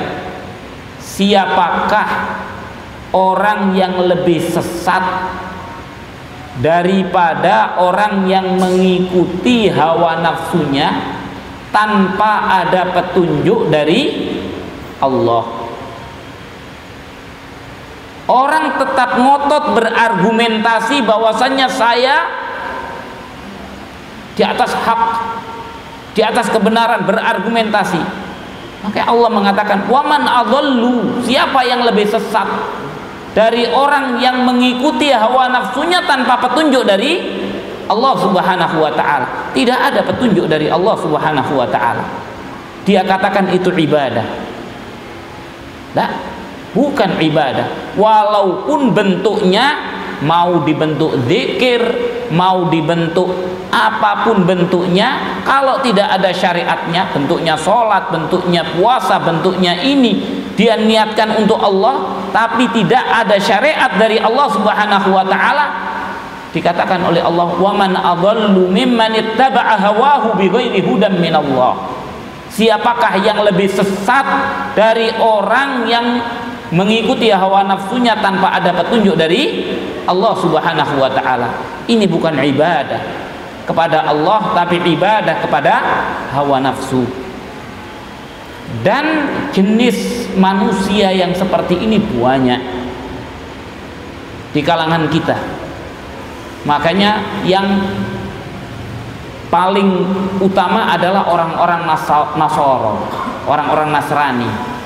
siapakah 1.02 2.08
orang 3.16 3.74
yang 3.74 3.98
lebih 3.98 4.38
sesat 4.38 5.02
daripada 6.62 7.78
orang 7.78 8.26
yang 8.26 8.58
mengikuti 8.58 9.70
hawa 9.70 10.22
nafsunya 10.22 11.18
tanpa 11.70 12.62
ada 12.66 12.90
petunjuk 12.94 13.70
dari 13.70 14.34
Allah. 14.98 15.46
Orang 18.28 18.76
tetap 18.76 19.16
ngotot 19.16 19.72
berargumentasi 19.80 21.00
bahwasannya 21.06 21.68
saya 21.72 22.28
di 24.36 24.44
atas 24.44 24.76
hak, 24.76 25.02
di 26.12 26.22
atas 26.22 26.52
kebenaran 26.52 27.08
berargumentasi. 27.08 28.27
Maka 28.88 29.04
Allah 29.04 29.28
mengatakan, 29.28 29.84
"Waman 29.92 30.24
adallu?" 30.24 31.20
Siapa 31.28 31.60
yang 31.68 31.84
lebih 31.84 32.08
sesat 32.08 32.48
dari 33.36 33.68
orang 33.68 34.16
yang 34.24 34.48
mengikuti 34.48 35.12
hawa 35.12 35.52
nafsunya 35.52 36.00
tanpa 36.08 36.40
petunjuk 36.40 36.88
dari 36.88 37.44
Allah 37.92 38.16
Subhanahu 38.16 38.76
wa 38.80 38.92
taala. 38.96 39.52
Tidak 39.52 39.76
ada 39.76 40.00
petunjuk 40.08 40.48
dari 40.48 40.72
Allah 40.72 40.96
Subhanahu 40.96 41.52
wa 41.60 41.68
taala. 41.68 42.08
Dia 42.88 43.04
katakan 43.04 43.52
itu 43.52 43.68
ibadah. 43.68 44.24
Nah, 45.92 46.10
bukan 46.72 47.20
ibadah. 47.20 47.68
Walaupun 48.00 48.96
bentuknya 48.96 49.97
mau 50.24 50.64
dibentuk 50.66 51.14
zikir, 51.30 51.82
mau 52.34 52.70
dibentuk 52.72 53.30
apa 53.68 54.24
pun 54.24 54.48
bentuknya, 54.48 55.42
kalau 55.44 55.78
tidak 55.84 56.08
ada 56.08 56.32
syariatnya, 56.32 57.12
bentuknya 57.12 57.54
sholat, 57.60 58.10
bentuknya 58.10 58.64
puasa, 58.78 59.20
bentuknya 59.20 59.76
ini, 59.84 60.44
dia 60.58 60.74
niatkan 60.74 61.38
untuk 61.38 61.62
Allah 61.62 62.26
tapi 62.34 62.66
tidak 62.74 63.06
ada 63.06 63.38
syariat 63.38 63.94
dari 63.94 64.18
Allah 64.18 64.48
Subhanahu 64.50 65.14
wa 65.14 65.22
taala 65.22 65.66
dikatakan 66.50 67.06
oleh 67.06 67.22
Allah 67.22 67.54
waman 67.54 67.94
adallu 67.94 68.66
mimman 68.66 69.14
ittaba'a 69.14 69.78
hawahu 69.78 70.34
bighairi 70.42 70.82
hudan 70.82 71.22
minallah. 71.22 71.78
Siapakah 72.50 73.22
yang 73.22 73.46
lebih 73.46 73.70
sesat 73.70 74.26
dari 74.74 75.14
orang 75.22 75.86
yang 75.86 76.08
mengikuti 76.74 77.32
hawa 77.32 77.64
nafsunya 77.64 78.18
tanpa 78.20 78.52
ada 78.56 78.74
petunjuk 78.76 79.16
dari 79.16 79.72
Allah 80.08 80.34
Subhanahu 80.36 80.94
wa 81.00 81.12
taala. 81.12 81.50
Ini 81.88 82.08
bukan 82.08 82.36
ibadah 82.36 83.02
kepada 83.68 84.08
Allah 84.08 84.56
tapi 84.56 84.80
ibadah 84.84 85.36
kepada 85.44 85.74
hawa 86.36 86.64
nafsu. 86.64 87.04
Dan 88.84 89.32
jenis 89.56 90.28
manusia 90.36 91.12
yang 91.16 91.32
seperti 91.32 91.80
ini 91.80 92.00
banyak 92.04 92.60
di 94.52 94.62
kalangan 94.64 95.08
kita. 95.08 95.40
Makanya 96.68 97.24
yang 97.48 97.80
paling 99.48 99.88
utama 100.44 100.92
adalah 100.92 101.24
orang-orang 101.32 101.88
Nasoro 102.36 103.00
orang-orang 103.48 103.96
Nasrani 103.96 104.77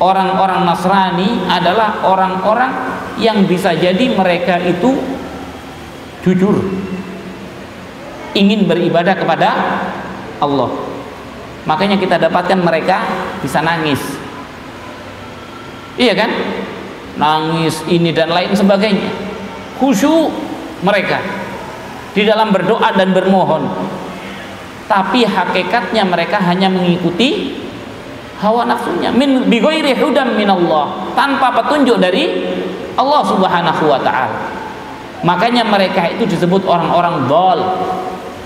orang-orang 0.00 0.64
Nasrani 0.64 1.44
adalah 1.46 2.02
orang-orang 2.02 2.72
yang 3.20 3.44
bisa 3.44 3.76
jadi 3.76 4.10
mereka 4.16 4.56
itu 4.64 4.96
jujur. 6.24 6.56
Ingin 8.32 8.64
beribadah 8.64 9.14
kepada 9.14 9.48
Allah. 10.40 10.70
Makanya 11.68 12.00
kita 12.00 12.16
dapatkan 12.16 12.56
mereka 12.64 13.04
bisa 13.44 13.60
nangis. 13.60 14.00
Iya 16.00 16.16
kan? 16.16 16.30
Nangis 17.20 17.84
ini 17.84 18.16
dan 18.16 18.32
lain 18.32 18.56
sebagainya. 18.56 19.12
Khusyuk 19.76 20.32
mereka 20.80 21.20
di 22.16 22.24
dalam 22.24 22.48
berdoa 22.48 22.96
dan 22.96 23.12
bermohon. 23.12 23.68
Tapi 24.88 25.28
hakikatnya 25.28 26.02
mereka 26.08 26.40
hanya 26.40 26.72
mengikuti 26.72 27.60
hawa 28.40 28.64
nafsunya. 28.64 29.12
Min 29.12 29.46
bighairi 29.46 29.94
hudam 30.00 30.34
minallah. 30.34 31.12
Tanpa 31.12 31.52
petunjuk 31.60 32.00
dari 32.00 32.48
Allah 32.96 33.22
Subhanahu 33.28 33.84
wa 33.86 34.00
taala. 34.00 34.40
Makanya 35.20 35.68
mereka 35.68 36.08
itu 36.08 36.24
disebut 36.24 36.64
orang-orang 36.64 37.28
dol. 37.28 37.60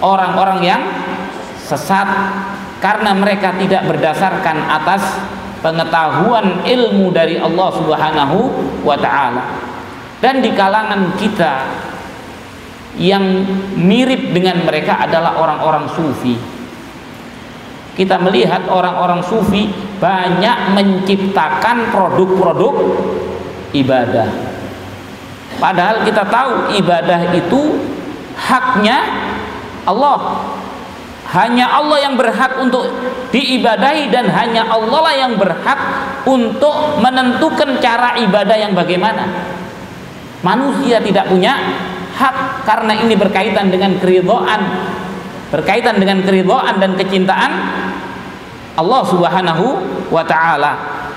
Orang-orang 0.03 0.61
yang 0.67 0.83
sesat. 1.63 2.11
Karena 2.83 3.17
mereka 3.17 3.57
tidak 3.57 3.89
berdasarkan 3.89 4.69
atas 4.69 5.17
pengetahuan 5.65 6.61
ilmu 6.69 7.09
dari 7.09 7.41
Allah 7.41 7.73
Subhanahu 7.73 8.37
wa 8.85 8.99
taala. 9.01 9.57
Dan 10.21 10.45
di 10.45 10.53
kalangan 10.53 11.17
kita 11.17 11.65
yang 13.01 13.25
mirip 13.75 14.31
dengan 14.31 14.63
mereka 14.63 15.01
adalah 15.01 15.41
orang-orang 15.41 15.89
sufi. 15.91 16.54
Kita 17.95 18.19
melihat 18.19 18.67
orang-orang 18.67 19.23
sufi 19.23 19.71
banyak 20.03 20.75
menciptakan 20.75 21.95
produk-produk 21.95 22.75
ibadah. 23.71 24.29
Padahal 25.63 26.03
kita 26.03 26.27
tahu 26.27 26.75
ibadah 26.75 27.31
itu 27.31 27.79
haknya 28.35 28.99
Allah 29.87 30.43
hanya 31.35 31.67
Allah 31.67 31.99
yang 31.99 32.15
berhak 32.15 32.63
untuk 32.63 32.87
diibadahi 33.35 34.07
dan 34.15 34.31
hanya 34.31 34.71
Allah 34.71 35.01
lah 35.03 35.15
yang 35.19 35.35
berhak 35.35 35.81
untuk 36.23 37.01
menentukan 37.03 37.83
cara 37.83 38.15
ibadah 38.23 38.55
yang 38.55 38.71
bagaimana. 38.71 39.27
Manusia 40.47 41.03
tidak 41.03 41.27
punya 41.27 41.59
hak 42.15 42.63
karena 42.63 42.95
ini 42.95 43.19
berkaitan 43.19 43.67
dengan 43.67 43.99
keridhaan, 43.99 44.63
berkaitan 45.55 46.03
dengan 46.03 46.19
keridhaan 46.27 46.83
dan 46.83 46.99
kecintaan 46.99 47.53
Allah 48.75 49.03
Subhanahu 49.07 49.67
wa 50.11 50.27
taala. 50.27 50.73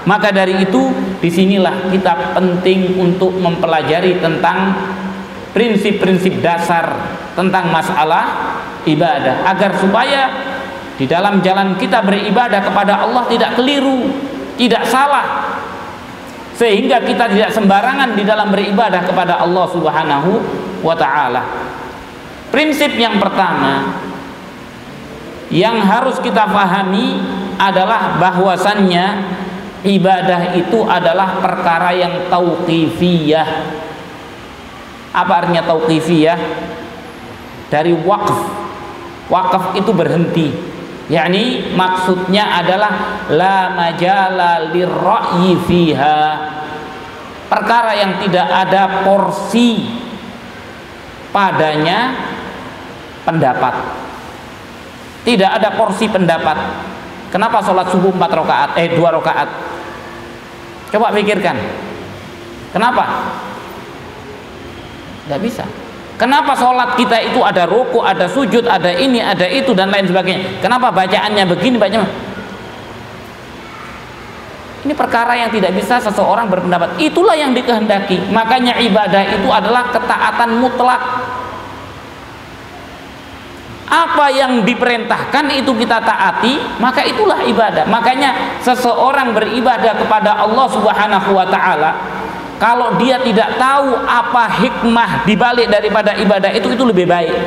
Maka 0.06 0.30
dari 0.30 0.62
itu 0.62 0.94
di 1.18 1.28
sinilah 1.28 1.90
kita 1.90 2.38
penting 2.38 3.02
untuk 3.02 3.34
mempelajari 3.34 4.22
tentang 4.22 4.78
prinsip-prinsip 5.58 6.38
dasar 6.38 7.18
tentang 7.34 7.74
masalah 7.74 8.54
ibadah 8.86 9.42
agar 9.50 9.74
supaya 9.82 10.22
di 11.02 11.10
dalam 11.10 11.42
jalan 11.42 11.74
kita 11.82 12.06
beribadah 12.06 12.62
kepada 12.62 13.04
Allah 13.04 13.26
tidak 13.26 13.58
keliru, 13.58 14.06
tidak 14.56 14.86
salah 14.86 15.58
sehingga 16.58 17.02
kita 17.02 17.30
tidak 17.30 17.54
sembarangan 17.54 18.18
di 18.18 18.24
dalam 18.26 18.54
beribadah 18.54 19.02
kepada 19.02 19.42
Allah 19.42 19.66
Subhanahu 19.70 20.32
wa 20.86 20.96
taala. 20.98 21.42
Prinsip 22.50 22.96
yang 22.96 23.20
pertama 23.20 23.98
yang 25.54 25.80
harus 25.80 26.20
kita 26.20 26.44
pahami 26.48 27.20
adalah 27.56 28.20
bahwasannya 28.20 29.06
ibadah 29.88 30.54
itu 30.58 30.84
adalah 30.84 31.40
perkara 31.40 31.96
yang 31.96 32.28
tauqifiyah. 32.28 33.50
Apa 35.16 35.34
artinya 35.44 35.64
tauqifiyah? 35.64 36.40
Dari 37.68 37.92
wakf 37.92 38.68
wakaf 39.28 39.76
itu 39.76 39.92
berhenti 39.92 40.48
yakni 41.08 41.72
maksudnya 41.76 42.60
adalah 42.64 43.24
la 43.32 43.72
majala 43.76 44.72
lirra'yi 44.72 45.56
fiha 45.68 46.20
perkara 47.48 47.96
yang 47.96 48.20
tidak 48.24 48.48
ada 48.48 49.08
porsi 49.08 49.88
padanya 51.32 52.12
pendapat 53.24 54.07
tidak 55.28 55.52
ada 55.60 55.76
porsi 55.76 56.08
pendapat 56.08 56.56
kenapa 57.28 57.60
sholat 57.60 57.92
subuh 57.92 58.16
4 58.16 58.24
rakaat 58.24 58.70
eh 58.80 58.96
2 58.96 59.04
rakaat 59.20 59.50
coba 60.96 61.12
pikirkan 61.12 61.60
kenapa 62.72 63.04
tidak 65.28 65.42
bisa 65.44 65.68
Kenapa 66.18 66.58
sholat 66.58 66.98
kita 66.98 67.14
itu 67.30 67.46
ada 67.46 67.70
ruku, 67.70 68.02
ada 68.02 68.26
sujud, 68.26 68.66
ada 68.66 68.90
ini, 68.90 69.22
ada 69.22 69.46
itu 69.46 69.70
dan 69.78 69.94
lain 69.94 70.10
sebagainya? 70.10 70.66
Kenapa 70.66 70.90
bacaannya 70.90 71.46
begini, 71.46 71.78
bacanya? 71.78 72.10
Ini 74.82 74.98
perkara 74.98 75.38
yang 75.38 75.54
tidak 75.54 75.78
bisa 75.78 76.02
seseorang 76.02 76.50
berpendapat. 76.50 76.98
Itulah 76.98 77.38
yang 77.38 77.54
dikehendaki. 77.54 78.34
Makanya 78.34 78.82
ibadah 78.82 79.30
itu 79.30 79.46
adalah 79.46 79.94
ketaatan 79.94 80.58
mutlak. 80.58 81.02
Apa 83.88 84.28
yang 84.28 84.68
diperintahkan 84.68 85.48
itu 85.56 85.72
kita 85.72 86.04
taati, 86.04 86.60
maka 86.84 87.08
itulah 87.08 87.40
ibadah. 87.48 87.88
Makanya 87.88 88.60
seseorang 88.60 89.32
beribadah 89.32 89.96
kepada 89.96 90.36
Allah 90.44 90.68
Subhanahu 90.68 91.32
wa 91.32 91.48
taala 91.48 91.92
kalau 92.58 92.98
dia 92.98 93.22
tidak 93.22 93.54
tahu 93.62 93.94
apa 94.02 94.50
hikmah 94.66 95.24
dibalik 95.30 95.70
daripada 95.70 96.18
ibadah 96.18 96.50
itu 96.50 96.74
itu 96.74 96.84
lebih 96.84 97.06
baik. 97.06 97.38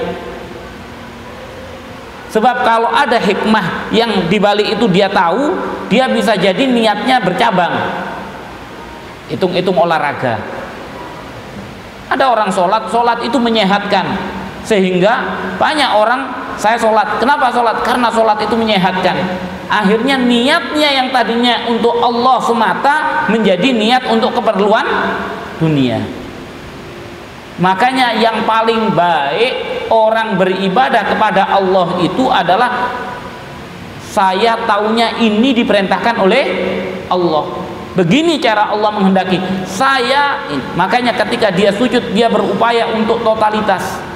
Sebab 2.31 2.63
kalau 2.63 2.95
ada 2.95 3.19
hikmah 3.19 3.91
yang 3.91 4.31
dibalik 4.31 4.71
itu 4.71 4.87
dia 4.87 5.11
tahu 5.11 5.59
dia 5.91 6.07
bisa 6.07 6.39
jadi 6.39 6.63
niatnya 6.63 7.19
bercabang. 7.19 7.75
Hitung-hitung 9.27 9.75
olahraga. 9.75 10.39
Ada 12.07 12.31
orang 12.31 12.55
sholat 12.55 12.87
sholat 12.91 13.19
itu 13.27 13.39
menyehatkan 13.39 14.07
sehingga 14.65 15.41
banyak 15.57 15.91
orang 15.97 16.21
saya 16.61 16.77
sholat. 16.77 17.17
Kenapa 17.17 17.49
sholat? 17.49 17.81
Karena 17.81 18.13
sholat 18.13 18.37
itu 18.45 18.53
menyehatkan. 18.53 19.17
Akhirnya 19.71 20.21
niatnya 20.21 20.89
yang 20.93 21.09
tadinya 21.09 21.65
untuk 21.71 21.97
Allah 22.03 22.37
semata 22.45 22.95
menjadi 23.33 23.71
niat 23.73 24.05
untuk 24.13 24.37
keperluan 24.37 24.85
dunia. 25.57 26.05
Makanya 27.61 28.17
yang 28.17 28.45
paling 28.49 28.93
baik 28.93 29.87
orang 29.93 30.37
beribadah 30.37 31.05
kepada 31.13 31.49
Allah 31.49 32.01
itu 32.01 32.29
adalah 32.29 32.89
saya 34.11 34.59
taunya 34.67 35.17
ini 35.21 35.55
diperintahkan 35.55 36.19
oleh 36.19 36.45
Allah. 37.13 37.69
Begini 37.95 38.41
cara 38.41 38.71
Allah 38.71 38.91
menghendaki 38.97 39.39
saya 39.67 40.47
makanya 40.79 41.15
ketika 41.15 41.51
dia 41.53 41.75
sujud 41.75 42.15
dia 42.15 42.31
berupaya 42.31 42.87
untuk 42.91 43.21
totalitas 43.21 44.10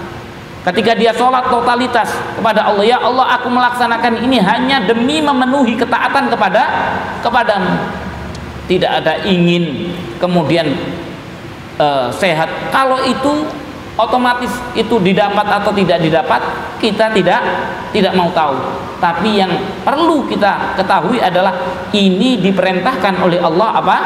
Ketika 0.64 0.96
dia 0.96 1.12
sholat 1.12 1.53
totalitas 1.53 2.09
kepada 2.40 2.64
Allah, 2.64 2.88
ya 2.88 2.96
Allah 2.96 3.37
aku 3.37 3.53
melaksanakan 3.53 4.24
ini 4.24 4.40
hanya 4.40 4.81
demi 4.81 5.20
memenuhi 5.20 5.77
ketaatan 5.77 6.33
kepada 6.33 6.62
kepadamu. 7.20 7.85
Tidak 8.64 8.88
ada 8.88 9.20
ingin 9.29 9.92
kemudian 10.16 10.72
uh, 11.77 12.09
sehat. 12.09 12.48
Kalau 12.72 12.96
itu 13.05 13.44
otomatis 14.00 14.48
itu 14.72 14.96
didapat 15.05 15.46
atau 15.46 15.68
tidak 15.77 16.00
didapat 16.00 16.40
kita 16.81 17.12
tidak 17.12 17.44
tidak 17.92 18.16
mau 18.16 18.33
tahu. 18.33 18.57
Tapi 19.05 19.44
yang 19.44 19.53
perlu 19.85 20.24
kita 20.24 20.81
ketahui 20.81 21.20
adalah 21.20 21.53
ini 21.92 22.40
diperintahkan 22.40 23.20
oleh 23.20 23.37
Allah 23.37 23.85
apa 23.85 23.96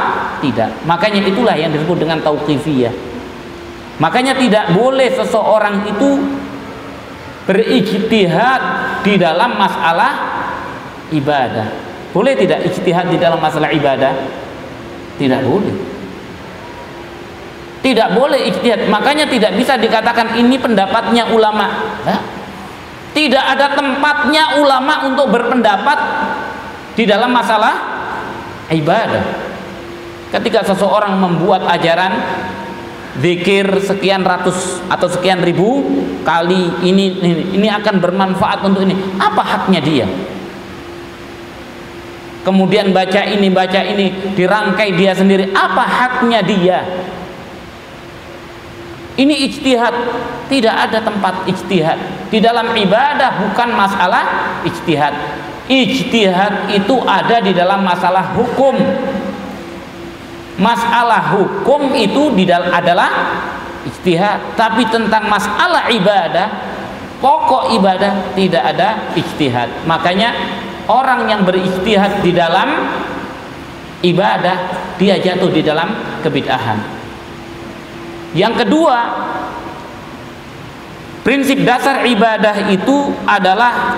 tidak. 0.42 0.74
Makanya 0.90 1.22
itulah 1.22 1.54
yang 1.54 1.70
disebut 1.70 2.02
dengan 2.02 2.18
tauqifiyah. 2.18 2.90
Makanya 3.98 4.34
tidak 4.38 4.74
boleh 4.74 5.10
seseorang 5.10 5.86
itu 5.90 6.38
berijtihad 7.48 8.62
di 9.00 9.16
dalam 9.16 9.56
masalah 9.56 10.12
ibadah. 11.08 11.72
Boleh 12.12 12.36
tidak 12.36 12.68
ijtihad 12.68 13.08
di 13.08 13.16
dalam 13.16 13.40
masalah 13.40 13.72
ibadah? 13.72 14.12
Tidak 15.16 15.40
boleh. 15.48 15.76
Tidak 17.80 18.08
boleh 18.12 18.40
ijtihad. 18.52 18.92
Makanya 18.92 19.24
tidak 19.32 19.56
bisa 19.56 19.80
dikatakan 19.80 20.36
ini 20.36 20.60
pendapatnya 20.60 21.32
ulama. 21.32 21.96
Tidak 23.16 23.44
ada 23.56 23.72
tempatnya 23.72 24.60
ulama 24.60 25.08
untuk 25.08 25.32
berpendapat 25.32 25.98
di 26.92 27.08
dalam 27.08 27.32
masalah 27.32 27.74
ibadah. 28.68 29.24
Ketika 30.28 30.60
seseorang 30.68 31.16
membuat 31.16 31.64
ajaran 31.64 32.12
zikir 33.16 33.64
sekian 33.80 34.20
ratus 34.20 34.84
atau 34.92 35.08
sekian 35.08 35.40
ribu 35.40 35.80
kali 36.22 36.68
ini 36.84 37.18
ini, 37.18 37.32
ini 37.56 37.68
akan 37.72 37.96
bermanfaat 37.98 38.60
untuk 38.68 38.84
ini. 38.84 38.94
Apa 39.16 39.40
haknya 39.40 39.80
dia? 39.80 40.06
Kemudian 42.44 42.96
baca 42.96 43.28
ini 43.28 43.48
baca 43.52 43.80
ini 43.84 44.32
dirangkai 44.32 44.96
dia 44.96 45.12
sendiri. 45.12 45.52
Apa 45.52 45.84
haknya 45.84 46.40
dia? 46.40 46.80
Ini 49.18 49.34
ijtihad. 49.50 49.94
Tidak 50.48 50.72
ada 50.72 51.02
tempat 51.02 51.44
ijtihad. 51.44 51.98
Di 52.32 52.38
dalam 52.38 52.72
ibadah 52.72 53.50
bukan 53.50 53.68
masalah 53.74 54.24
ijtihad. 54.64 55.12
Ijtihad 55.68 56.72
itu 56.72 56.96
ada 57.04 57.44
di 57.44 57.52
dalam 57.52 57.84
masalah 57.84 58.32
hukum 58.32 58.78
masalah 60.58 61.38
hukum 61.38 61.94
itu 61.94 62.34
adalah 62.74 63.10
ijtihad. 63.86 64.58
Tapi 64.58 64.84
tentang 64.90 65.30
masalah 65.30 65.88
ibadah 65.88 66.46
pokok 67.22 67.74
ibadah 67.78 68.34
tidak 68.34 68.62
ada 68.74 69.14
ijtihad. 69.14 69.86
Makanya 69.86 70.34
orang 70.90 71.30
yang 71.30 71.42
berijtihad 71.46 72.20
di 72.20 72.34
dalam 72.34 72.68
ibadah 74.02 74.56
dia 74.98 75.18
jatuh 75.18 75.50
di 75.50 75.62
dalam 75.62 75.94
kebid'ahan. 76.22 76.78
Yang 78.34 78.66
kedua 78.66 78.98
prinsip 81.24 81.62
dasar 81.64 82.04
ibadah 82.04 82.68
itu 82.72 83.14
adalah 83.24 83.96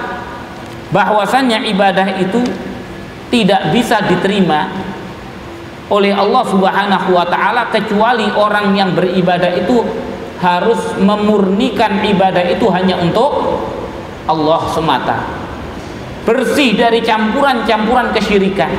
bahwasannya 0.91 1.71
ibadah 1.71 2.19
itu 2.19 2.43
tidak 3.31 3.71
bisa 3.71 4.03
diterima 4.11 4.90
oleh 5.91 6.15
Allah 6.15 6.47
Subhanahu 6.47 7.19
wa 7.19 7.27
taala 7.27 7.67
kecuali 7.75 8.31
orang 8.31 8.79
yang 8.79 8.95
beribadah 8.95 9.51
itu 9.59 9.83
harus 10.39 10.97
memurnikan 10.97 12.01
ibadah 12.07 12.47
itu 12.47 12.65
hanya 12.73 12.97
untuk 13.03 13.61
Allah 14.25 14.61
semata. 14.73 15.19
Bersih 16.25 16.79
dari 16.79 17.03
campuran-campuran 17.03 18.15
kesyirikan. 18.15 18.71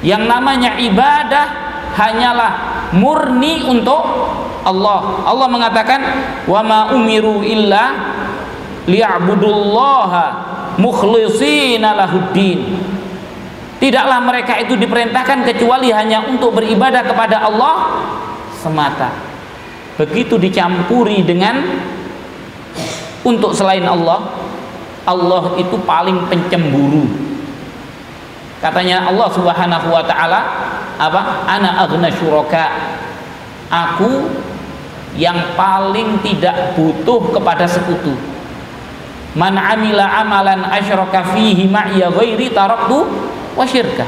Yang 0.00 0.22
namanya 0.24 0.80
ibadah 0.80 1.46
hanyalah 1.94 2.52
murni 2.96 3.60
untuk 3.66 4.00
Allah. 4.64 5.26
Allah 5.26 5.48
mengatakan 5.50 6.00
wa 6.48 6.60
ma 6.64 6.80
umiru 6.96 7.44
illa 7.44 8.14
liya'budullaha 8.88 10.26
mukhlishina 10.80 11.98
lahuddin 11.98 12.77
tidaklah 13.78 14.18
mereka 14.22 14.58
itu 14.58 14.74
diperintahkan 14.74 15.46
kecuali 15.46 15.94
hanya 15.94 16.26
untuk 16.26 16.58
beribadah 16.58 17.02
kepada 17.06 17.46
Allah 17.46 17.74
semata. 18.58 19.10
Begitu 19.98 20.38
dicampuri 20.38 21.26
dengan 21.26 21.58
untuk 23.26 23.50
selain 23.50 23.82
Allah 23.82 24.30
Allah 25.08 25.56
itu 25.58 25.74
paling 25.82 26.28
pencemburu. 26.28 27.08
Katanya 28.58 29.06
Allah 29.06 29.28
Subhanahu 29.30 29.88
wa 29.88 30.02
taala 30.02 30.40
apa? 30.98 31.46
Ana 31.46 31.86
aghna 31.86 32.10
syuraka. 32.10 32.94
Aku 33.70 34.28
yang 35.14 35.54
paling 35.54 36.20
tidak 36.20 36.74
butuh 36.74 37.32
kepada 37.32 37.64
sekutu. 37.64 38.12
Man 39.36 39.54
amila 39.54 40.08
amalan 40.24 40.66
asyraka 40.66 41.36
fihi 41.36 41.68
ma'iya 41.68 42.10
ghairi 42.10 42.50
taraktu 42.50 43.06
wa 43.58 43.66
syirka. 43.66 44.06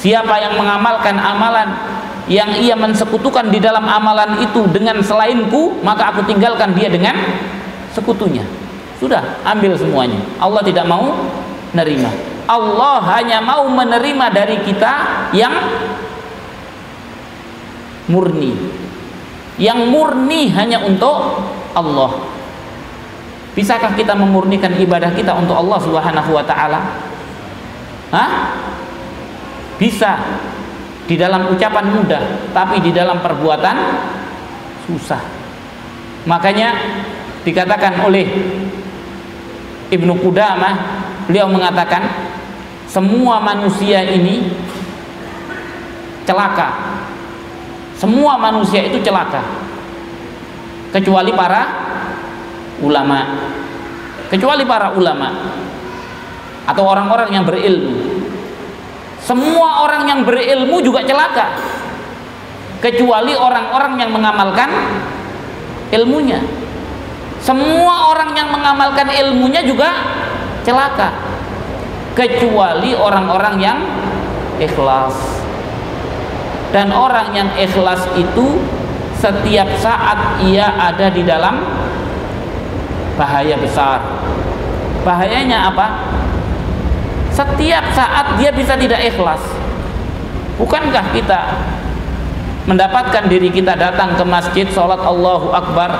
Siapa 0.00 0.40
yang 0.40 0.56
mengamalkan 0.56 1.20
amalan 1.20 1.68
yang 2.26 2.48
ia 2.56 2.72
mensekutukan 2.72 3.52
di 3.52 3.60
dalam 3.60 3.84
amalan 3.84 4.40
itu 4.40 4.64
dengan 4.72 4.98
selainku 5.04 5.84
maka 5.84 6.16
aku 6.16 6.24
tinggalkan 6.24 6.72
dia 6.72 6.88
dengan 6.88 7.12
sekutunya. 7.92 8.42
Sudah 8.96 9.44
ambil 9.44 9.76
semuanya. 9.76 10.16
Allah 10.40 10.64
tidak 10.64 10.88
mau 10.88 11.12
nerima. 11.76 12.08
Allah 12.48 12.98
hanya 13.20 13.38
mau 13.44 13.68
menerima 13.68 14.26
dari 14.32 14.56
kita 14.64 14.92
yang 15.36 15.52
murni. 18.10 18.56
Yang 19.60 19.78
murni 19.86 20.50
hanya 20.50 20.82
untuk 20.82 21.44
Allah. 21.76 22.10
Bisakah 23.52 23.92
kita 23.94 24.16
memurnikan 24.16 24.72
ibadah 24.80 25.12
kita 25.12 25.36
untuk 25.36 25.52
Allah 25.52 25.78
Subhanahu 25.78 26.30
wa 26.32 26.40
taala 26.40 27.11
Hah? 28.12 28.30
bisa 29.80 30.14
di 31.10 31.18
dalam 31.18 31.50
ucapan 31.50 31.90
mudah 31.90 32.54
tapi 32.54 32.78
di 32.78 32.94
dalam 32.94 33.18
perbuatan 33.18 33.76
susah 34.86 35.18
makanya 36.22 36.70
dikatakan 37.42 37.98
oleh 38.06 38.22
Ibnu 39.90 40.22
Qudamah 40.22 40.74
beliau 41.26 41.50
mengatakan 41.50 42.30
semua 42.86 43.42
manusia 43.42 44.06
ini 44.06 44.54
celaka 46.22 47.02
semua 47.98 48.38
manusia 48.38 48.86
itu 48.86 49.02
celaka 49.02 49.42
kecuali 50.90 51.30
para 51.30 51.62
ulama. 52.82 53.20
Kecuali 54.26 54.66
para 54.66 54.90
ulama 54.98 55.28
atau 56.66 56.82
orang-orang 56.82 57.30
yang 57.30 57.44
berilmu. 57.46 58.01
Semua 59.22 59.86
orang 59.86 60.06
yang 60.10 60.20
berilmu 60.26 60.82
juga 60.82 61.06
celaka. 61.06 61.54
Kecuali 62.82 63.32
orang-orang 63.38 63.94
yang 64.02 64.10
mengamalkan 64.10 64.70
ilmunya. 65.94 66.42
Semua 67.38 68.10
orang 68.10 68.34
yang 68.34 68.50
mengamalkan 68.50 69.06
ilmunya 69.06 69.62
juga 69.62 69.90
celaka. 70.66 71.14
Kecuali 72.18 72.92
orang-orang 72.92 73.54
yang 73.62 73.78
ikhlas 74.60 75.14
dan 76.72 76.88
orang 76.90 77.30
yang 77.36 77.48
ikhlas 77.56 78.04
itu 78.16 78.60
setiap 79.20 79.68
saat 79.78 80.42
ia 80.42 80.66
ada 80.66 81.12
di 81.12 81.22
dalam 81.22 81.62
bahaya 83.14 83.54
besar 83.60 84.00
bahayanya 85.04 85.68
apa 85.68 85.86
setiap 87.32 87.84
saat 87.96 88.36
dia 88.36 88.52
bisa 88.52 88.76
tidak 88.76 89.00
ikhlas. 89.00 89.40
Bukankah 90.60 91.16
kita 91.16 91.40
mendapatkan 92.68 93.26
diri 93.26 93.50
kita 93.50 93.74
datang 93.74 94.14
ke 94.14 94.24
masjid 94.24 94.68
sholat 94.68 95.00
Allahu 95.00 95.50
Akbar? 95.50 95.90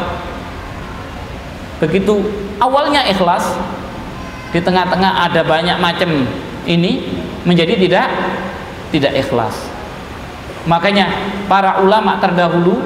Begitu 1.83 2.23
awalnya 2.62 3.03
ikhlas 3.09 3.59
di 4.55 4.61
tengah-tengah 4.61 5.27
ada 5.27 5.42
banyak 5.42 5.81
macam 5.83 6.29
ini 6.68 7.11
menjadi 7.42 7.75
tidak 7.75 8.07
tidak 8.95 9.12
ikhlas. 9.18 9.57
Makanya 10.68 11.11
para 11.51 11.83
ulama 11.83 12.23
terdahulu 12.23 12.79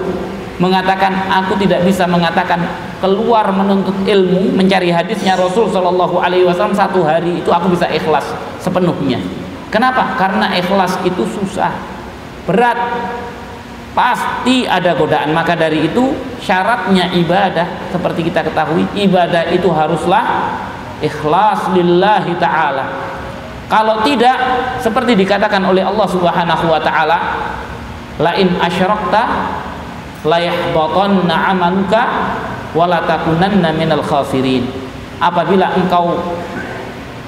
mengatakan 0.56 1.12
aku 1.28 1.60
tidak 1.60 1.84
bisa 1.84 2.08
mengatakan 2.08 2.64
keluar 3.04 3.52
menuntut 3.52 3.92
ilmu 4.08 4.56
mencari 4.56 4.88
hadisnya 4.88 5.36
Rasul 5.36 5.68
Shallallahu 5.68 6.16
Alaihi 6.16 6.48
Wasallam 6.48 6.72
satu 6.72 7.04
hari 7.04 7.44
itu 7.44 7.50
aku 7.52 7.72
bisa 7.76 7.84
ikhlas 7.92 8.32
sepenuhnya. 8.60 9.20
Kenapa? 9.68 10.16
Karena 10.16 10.56
ikhlas 10.56 10.96
itu 11.04 11.26
susah, 11.28 11.74
berat, 12.48 12.78
pasti 13.92 14.64
ada 14.64 14.96
godaan. 14.96 15.36
Maka 15.36 15.52
dari 15.52 15.92
itu 15.92 16.16
syaratnya 16.40 17.12
ibadah 17.12 17.92
seperti 17.92 18.32
kita 18.32 18.44
ketahui 18.46 18.88
ibadah 18.96 19.52
itu 19.52 19.68
haruslah 19.68 20.24
ikhlas 21.04 21.68
lillahi 21.76 22.32
taala. 22.40 23.12
Kalau 23.66 24.00
tidak 24.06 24.38
seperti 24.78 25.18
dikatakan 25.18 25.60
oleh 25.66 25.82
Allah 25.82 26.06
Subhanahu 26.08 26.64
wa 26.70 26.80
taala 26.80 27.18
lain 28.16 28.56
asyrakta 28.62 29.22
'amaluka 30.26 32.02
takunanna 33.06 33.70
apabila 35.16 35.66
engkau 35.78 36.18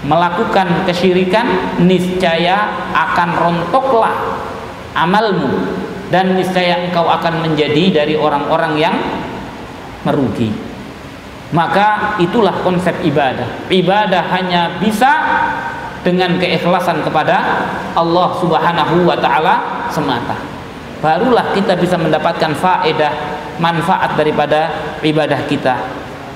melakukan 0.05 0.87
kesyirikan 0.87 1.79
niscaya 1.83 2.71
akan 2.95 3.29
rontoklah 3.35 4.15
amalmu 4.95 5.67
dan 6.13 6.37
niscaya 6.37 6.87
engkau 6.87 7.09
akan 7.09 7.49
menjadi 7.49 8.03
dari 8.03 8.15
orang-orang 8.15 8.75
yang 8.79 8.97
merugi. 10.07 10.53
Maka 11.49 12.21
itulah 12.21 12.61
konsep 12.61 12.93
ibadah. 13.09 13.49
Ibadah 13.73 14.23
hanya 14.37 14.77
bisa 14.77 15.11
dengan 16.05 16.37
keikhlasan 16.37 17.01
kepada 17.03 17.65
Allah 17.97 18.29
Subhanahu 18.39 19.09
wa 19.09 19.17
taala 19.19 19.89
semata 19.91 20.48
barulah 20.99 21.55
kita 21.55 21.79
bisa 21.79 21.95
mendapatkan 21.95 22.55
faedah 22.55 23.13
manfaat 23.63 24.15
daripada 24.19 24.95
ibadah 25.03 25.41
kita. 25.47 25.75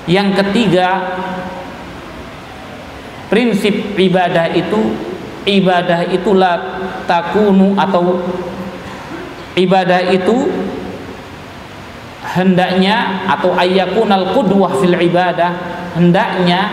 Yang 0.07 0.43
ketiga 0.43 0.87
prinsip 3.31 3.95
ibadah 3.95 4.51
itu 4.51 4.93
ibadah 5.47 6.07
itulah 6.11 6.55
takunu 7.07 7.75
atau 7.75 8.19
ibadah 9.55 10.11
itu 10.11 10.51
hendaknya 12.23 13.27
atau 13.27 13.51
ayyakunal 13.55 14.31
qudwah 14.31 14.79
fil 14.79 14.95
ibadah 14.95 15.51
hendaknya 15.95 16.71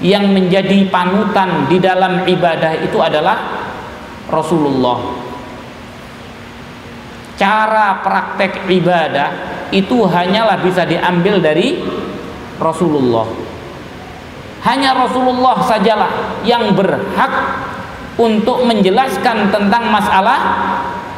yang 0.00 0.30
menjadi 0.30 0.86
panutan 0.88 1.66
di 1.66 1.82
dalam 1.82 2.24
ibadah 2.24 2.78
itu 2.78 2.96
adalah 3.02 3.66
Rasulullah 4.30 5.27
cara 7.38 8.02
praktek 8.02 8.66
ibadah 8.66 9.30
itu 9.70 10.04
hanyalah 10.04 10.58
bisa 10.60 10.82
diambil 10.84 11.38
dari 11.38 11.80
Rasulullah. 12.58 13.24
Hanya 14.66 14.90
Rasulullah 14.92 15.62
sajalah 15.62 16.42
yang 16.42 16.74
berhak 16.74 17.32
untuk 18.18 18.66
menjelaskan 18.66 19.54
tentang 19.54 19.86
masalah 19.94 20.38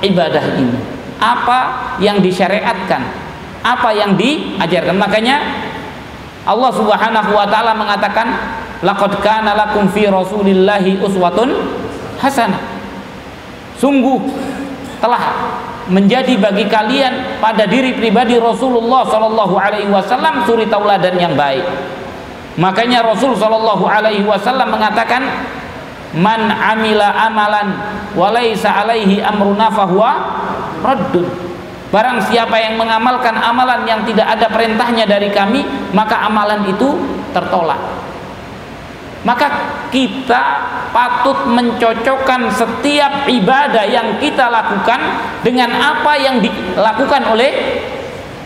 ibadah 0.04 0.44
ini. 0.60 0.76
Apa 1.16 1.96
yang 2.04 2.20
disyariatkan 2.20 3.30
apa 3.60 3.92
yang 3.92 4.16
diajarkan. 4.16 4.96
Makanya 4.96 5.36
Allah 6.48 6.72
Subhanahu 6.72 7.30
wa 7.36 7.46
taala 7.48 7.76
mengatakan 7.76 8.28
laqad 8.80 9.20
kana 9.20 9.52
lakum 9.52 9.84
fi 9.92 10.08
rasulillahi 10.08 11.00
uswatun 11.04 11.52
hasanah. 12.16 12.60
Sungguh 13.76 14.20
telah 15.00 15.20
menjadi 15.90 16.38
bagi 16.38 16.64
kalian 16.70 17.42
pada 17.42 17.66
diri 17.66 17.92
pribadi 17.98 18.38
Rasulullah 18.38 19.02
Shallallahu 19.10 19.54
Alaihi 19.58 19.90
Wasallam 19.90 20.46
suri 20.46 20.70
tauladan 20.70 21.18
yang 21.18 21.34
baik. 21.34 21.66
Makanya 22.56 23.02
Rasul 23.02 23.34
Shallallahu 23.34 23.84
Alaihi 23.84 24.22
Wasallam 24.22 24.70
mengatakan, 24.70 25.26
man 26.14 26.50
amila 26.50 27.10
amalan 27.26 27.68
walaisa 28.14 28.70
alaihi 28.82 29.22
amruna 29.22 29.70
fahuwa 29.70 30.10
raddun. 30.82 31.26
Barang 31.90 32.22
siapa 32.22 32.54
yang 32.54 32.78
mengamalkan 32.78 33.34
amalan 33.34 33.82
yang 33.82 34.06
tidak 34.06 34.38
ada 34.38 34.46
perintahnya 34.46 35.10
dari 35.10 35.26
kami, 35.34 35.66
maka 35.90 36.22
amalan 36.22 36.62
itu 36.70 36.94
tertolak 37.34 37.78
maka 39.20 39.48
kita 39.92 40.42
patut 40.96 41.44
mencocokkan 41.44 42.48
setiap 42.48 43.28
ibadah 43.28 43.84
yang 43.84 44.16
kita 44.16 44.48
lakukan 44.48 45.00
dengan 45.44 45.68
apa 45.76 46.12
yang 46.16 46.40
dilakukan 46.40 47.22
oleh 47.28 47.52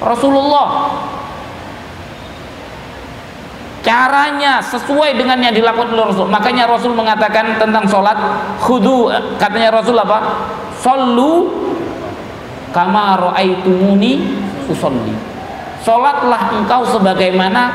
Rasulullah 0.02 0.90
caranya 3.84 4.58
sesuai 4.64 5.14
dengan 5.14 5.38
yang 5.44 5.52
dilakukan 5.52 5.92
oleh 5.92 6.08
Rasul. 6.10 6.26
Makanya 6.26 6.64
Rasul 6.64 6.96
mengatakan 6.96 7.60
tentang 7.60 7.84
sholat 7.84 8.16
khudu 8.58 9.12
katanya 9.37 9.78
Rasul 9.78 10.00
apa? 10.00 10.48
Sallu 10.80 11.52
kama 12.72 13.20
ra'aitumuni 13.20 14.24
usolli. 14.66 15.14
Sholatlah 15.84 16.64
engkau 16.64 16.82
sebagaimana 16.88 17.70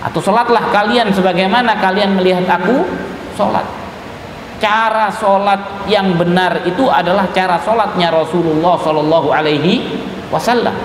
atau 0.00 0.20
sholatlah 0.20 0.72
kalian 0.72 1.12
sebagaimana 1.12 1.76
kalian 1.76 2.16
melihat 2.16 2.48
aku 2.48 2.88
sholat. 3.36 3.64
Cara 4.60 5.08
sholat 5.12 5.88
yang 5.88 6.16
benar 6.20 6.64
itu 6.68 6.88
adalah 6.88 7.28
cara 7.32 7.56
sholatnya 7.60 8.12
Rasulullah 8.12 8.76
Shallallahu 8.76 9.28
Alaihi 9.32 9.84
Wasallam. 10.28 10.76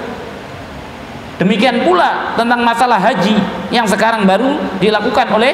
Demikian 1.36 1.84
pula 1.84 2.32
tentang 2.40 2.64
masalah 2.64 2.96
haji 2.96 3.36
yang 3.68 3.84
sekarang 3.84 4.24
baru 4.24 4.56
dilakukan 4.80 5.28
oleh 5.36 5.52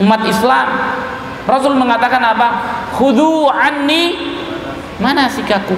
umat 0.00 0.24
Islam. 0.24 0.66
Rasul 1.44 1.76
mengatakan 1.76 2.24
apa? 2.24 2.48
Khudu 2.96 3.52
anni 3.52 4.16
manasikakum. 4.96 5.76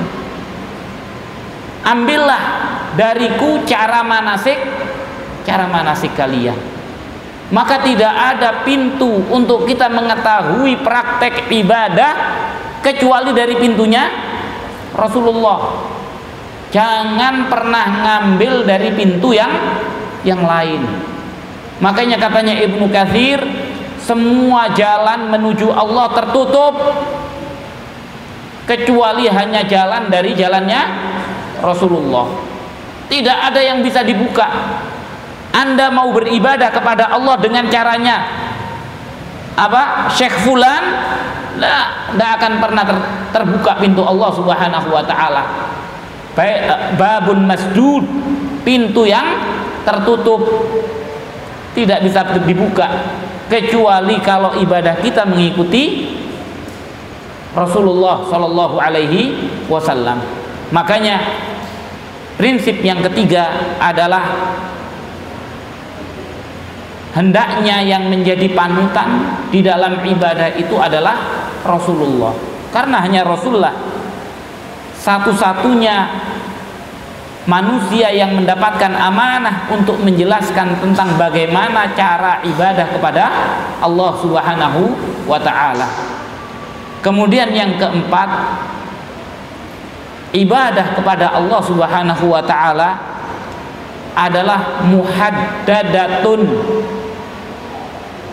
Ambillah 1.82 2.42
dariku 2.94 3.66
cara 3.66 4.06
manasik 4.06 4.81
cara 5.42 5.66
manasik 5.66 6.14
kalian. 6.14 6.56
Maka 7.52 7.84
tidak 7.84 8.08
ada 8.08 8.64
pintu 8.64 9.20
untuk 9.28 9.68
kita 9.68 9.92
mengetahui 9.92 10.80
praktek 10.80 11.52
ibadah 11.52 12.12
kecuali 12.80 13.36
dari 13.36 13.60
pintunya 13.60 14.08
Rasulullah. 14.96 15.84
Jangan 16.72 17.52
pernah 17.52 17.86
ngambil 18.00 18.64
dari 18.64 18.88
pintu 18.96 19.36
yang 19.36 19.52
yang 20.24 20.40
lain. 20.40 20.80
Makanya 21.84 22.16
katanya 22.16 22.56
Ibnu 22.56 22.88
Kathir 22.88 23.44
semua 24.00 24.72
jalan 24.72 25.28
menuju 25.28 25.68
Allah 25.68 26.08
tertutup 26.16 26.74
kecuali 28.64 29.28
hanya 29.28 29.60
jalan 29.68 30.08
dari 30.08 30.32
jalannya 30.32 30.82
Rasulullah. 31.60 32.32
Tidak 33.12 33.38
ada 33.52 33.60
yang 33.60 33.84
bisa 33.84 34.00
dibuka 34.00 34.48
anda 35.52 35.92
mau 35.92 36.08
beribadah 36.16 36.72
kepada 36.72 37.12
Allah 37.12 37.36
dengan 37.36 37.68
caranya 37.68 38.24
apa? 39.52 40.08
Syekh 40.08 40.48
Fulan? 40.48 40.84
Tidak 41.60 42.30
akan 42.40 42.52
pernah 42.58 42.82
ter, 42.88 42.98
terbuka 43.36 43.76
pintu 43.76 44.00
Allah 44.00 44.32
Subhanahu 44.32 44.88
wa 44.88 45.04
taala. 45.04 45.44
Baik 46.32 46.58
eh, 46.64 46.80
babun 46.96 47.44
masdud 47.44 48.04
pintu 48.64 49.04
yang 49.04 49.28
tertutup. 49.84 50.40
Tidak 51.72 52.00
bisa 52.04 52.24
dibuka 52.44 52.88
kecuali 53.48 54.20
kalau 54.24 54.56
ibadah 54.60 55.00
kita 55.00 55.28
mengikuti 55.28 56.16
Rasulullah 57.52 58.24
Shallallahu 58.28 58.76
Alaihi 58.80 59.36
Wasallam. 59.68 60.20
Makanya 60.72 61.20
prinsip 62.40 62.80
yang 62.80 63.04
ketiga 63.04 63.76
adalah 63.76 64.24
hendaknya 67.12 67.84
yang 67.84 68.08
menjadi 68.08 68.48
panutan 68.56 69.36
di 69.52 69.60
dalam 69.60 70.00
ibadah 70.04 70.52
itu 70.56 70.76
adalah 70.80 71.16
Rasulullah. 71.62 72.32
Karena 72.72 73.04
hanya 73.04 73.22
Rasulullah 73.22 73.76
satu-satunya 74.96 76.08
manusia 77.44 78.08
yang 78.14 78.38
mendapatkan 78.38 78.94
amanah 78.94 79.66
untuk 79.68 79.98
menjelaskan 79.98 80.78
tentang 80.78 81.18
bagaimana 81.18 81.90
cara 81.92 82.38
ibadah 82.46 82.86
kepada 82.94 83.24
Allah 83.82 84.12
Subhanahu 84.22 84.82
wa 85.26 85.38
taala. 85.42 85.88
Kemudian 87.02 87.50
yang 87.50 87.74
keempat, 87.82 88.30
ibadah 90.30 90.94
kepada 90.94 91.34
Allah 91.34 91.60
Subhanahu 91.66 92.30
wa 92.30 92.42
taala 92.46 92.90
adalah 94.14 94.86
muhaddadatun 94.86 96.40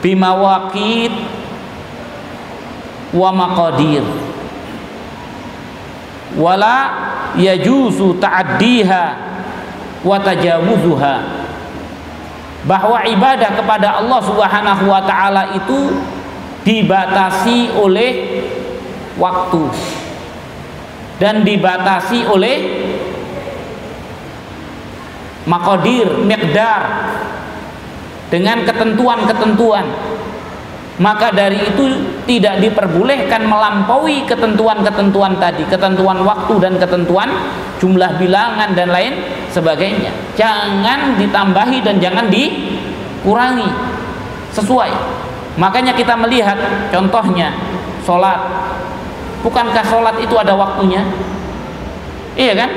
bimawaqit 0.03 1.13
wa 3.15 3.29
maqadir. 3.33 4.05
Wala 6.37 6.77
yajuzu 7.35 8.21
ta'addiha 8.21 9.03
wa 10.05 10.15
tajawuzuha 10.21 11.15
bahwa 12.63 13.01
ibadah 13.07 13.49
kepada 13.55 13.97
Allah 14.03 14.19
Subhanahu 14.23 14.83
wa 14.87 15.01
taala 15.03 15.57
itu 15.57 15.95
dibatasi 16.67 17.73
oleh 17.79 18.43
waktu 19.15 19.63
dan 21.19 21.43
dibatasi 21.43 22.27
oleh 22.29 22.57
makodir, 25.49 26.23
miqdar 26.23 26.81
dengan 28.29 28.63
ketentuan-ketentuan. 28.65 29.85
Maka 30.99 31.31
dari 31.31 31.63
itu 31.63 31.95
tidak 32.27 32.59
diperbolehkan 32.59 33.47
melampaui 33.47 34.27
ketentuan-ketentuan 34.27 35.39
tadi 35.39 35.63
ketentuan 35.63 36.27
waktu 36.27 36.59
dan 36.59 36.75
ketentuan 36.75 37.31
jumlah 37.79 38.19
bilangan 38.19 38.75
dan 38.75 38.91
lain 38.91 39.15
sebagainya. 39.47 40.11
Jangan 40.35 41.15
ditambahi 41.15 41.79
dan 41.87 42.03
jangan 42.03 42.27
dikurangi 42.27 43.71
sesuai. 44.51 44.91
Makanya 45.55 45.95
kita 45.95 46.19
melihat 46.19 46.59
contohnya 46.91 47.55
sholat. 48.03 48.39
Bukankah 49.39 49.85
sholat 49.87 50.19
itu 50.19 50.35
ada 50.35 50.51
waktunya? 50.51 51.07
Iya 52.35 52.59
kan? 52.59 52.69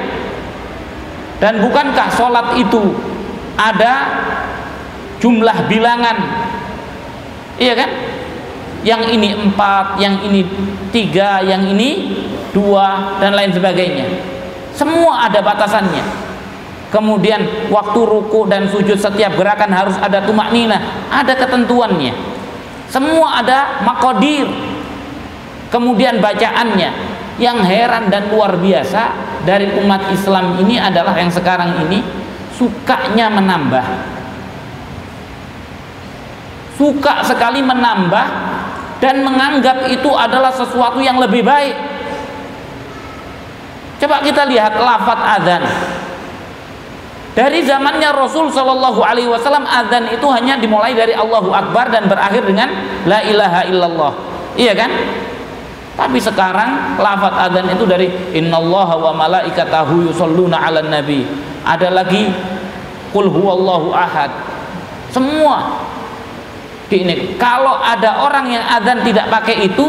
Dan 1.43 1.59
bukankah 1.59 2.07
sholat 2.15 2.55
itu 2.55 2.95
ada 3.59 3.95
jumlah 5.23 5.71
bilangan 5.71 6.17
iya 7.63 7.79
kan 7.79 7.91
yang 8.83 9.07
ini 9.07 9.31
empat, 9.31 9.99
yang 10.03 10.19
ini 10.27 10.43
tiga, 10.91 11.39
yang 11.39 11.63
ini 11.71 12.19
dua, 12.51 13.19
dan 13.23 13.33
lain 13.39 13.55
sebagainya. 13.55 14.07
Semua 14.75 15.31
ada 15.31 15.39
batasannya. 15.39 16.03
Kemudian 16.93 17.73
waktu 17.73 18.01
ruku 18.05 18.45
dan 18.51 18.69
sujud 18.69 19.01
setiap 19.01 19.33
gerakan 19.39 19.73
harus 19.73 19.97
ada 19.97 20.21
tumak 20.27 20.53
nina, 20.53 21.09
ada 21.09 21.33
ketentuannya. 21.33 22.13
Semua 22.93 23.41
ada 23.41 23.81
makodir. 23.87 24.45
Kemudian 25.73 26.21
bacaannya. 26.21 27.15
Yang 27.41 27.59
heran 27.65 28.13
dan 28.13 28.29
luar 28.29 28.61
biasa 28.61 29.09
dari 29.49 29.73
umat 29.81 30.13
Islam 30.13 30.61
ini 30.61 30.77
adalah 30.77 31.17
yang 31.17 31.33
sekarang 31.33 31.81
ini 31.89 32.05
sukanya 32.53 33.33
menambah. 33.33 34.12
Suka 36.77 37.21
sekali 37.25 37.61
menambah 37.61 38.27
dan 39.03 39.21
menganggap 39.27 39.91
itu 39.91 40.09
adalah 40.15 40.55
sesuatu 40.55 41.03
yang 41.03 41.19
lebih 41.19 41.43
baik. 41.43 41.75
Coba 44.03 44.19
kita 44.23 44.47
lihat 44.47 44.75
lafat 44.79 45.21
adzan. 45.39 45.63
Dari 47.33 47.65
zamannya 47.65 48.13
Rasul 48.13 48.53
Shallallahu 48.53 49.01
Alaihi 49.01 49.31
Wasallam 49.31 49.65
adzan 49.65 50.11
itu 50.13 50.27
hanya 50.29 50.61
dimulai 50.61 50.93
dari 50.93 51.17
Allahu 51.17 51.49
Akbar 51.49 51.89
dan 51.89 52.05
berakhir 52.05 52.45
dengan 52.45 52.69
La 53.09 53.25
ilaha 53.25 53.65
illallah. 53.65 54.13
Iya 54.59 54.77
kan? 54.77 54.91
Tapi 55.93 56.19
sekarang 56.21 56.97
lafat 57.01 57.53
adzan 57.53 57.69
itu 57.73 57.85
dari 57.85 58.09
Innallaha 58.33 58.97
wa 58.97 59.13
malaikatahu 59.17 60.09
yusalluna 60.09 60.57
'alan 60.61 60.89
nabi. 60.89 61.25
Ada 61.63 61.93
lagi 61.93 62.33
Qul 63.13 63.29
huwallahu 63.29 63.93
ahad. 63.93 64.33
Semua 65.13 65.85
ini 67.01 67.41
kalau 67.41 67.81
ada 67.81 68.21
orang 68.21 68.53
yang 68.53 68.65
adzan 68.69 69.01
tidak 69.01 69.33
pakai 69.33 69.65
itu 69.73 69.87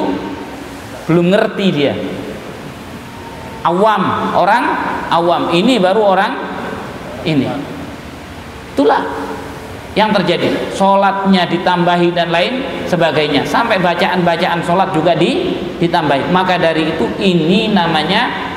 belum 1.07 1.35
ngerti 1.35 1.65
dia. 1.73 1.93
Awam 3.63 4.35
orang 4.35 4.63
awam. 5.11 5.41
Ini 5.51 5.79
baru 5.79 6.01
orang 6.03 6.31
ini. 7.23 7.47
Itulah 8.75 9.03
yang 9.95 10.11
terjadi. 10.11 10.75
Sholatnya 10.75 11.47
ditambahi 11.47 12.11
dan 12.11 12.31
lain 12.31 12.83
sebagainya. 12.87 13.47
Sampai 13.47 13.79
bacaan-bacaan 13.79 14.59
sholat 14.67 14.91
juga 14.91 15.15
di, 15.15 15.55
ditambahi. 15.79 16.27
Maka 16.31 16.59
dari 16.59 16.91
itu 16.91 17.07
ini 17.23 17.71
namanya 17.71 18.51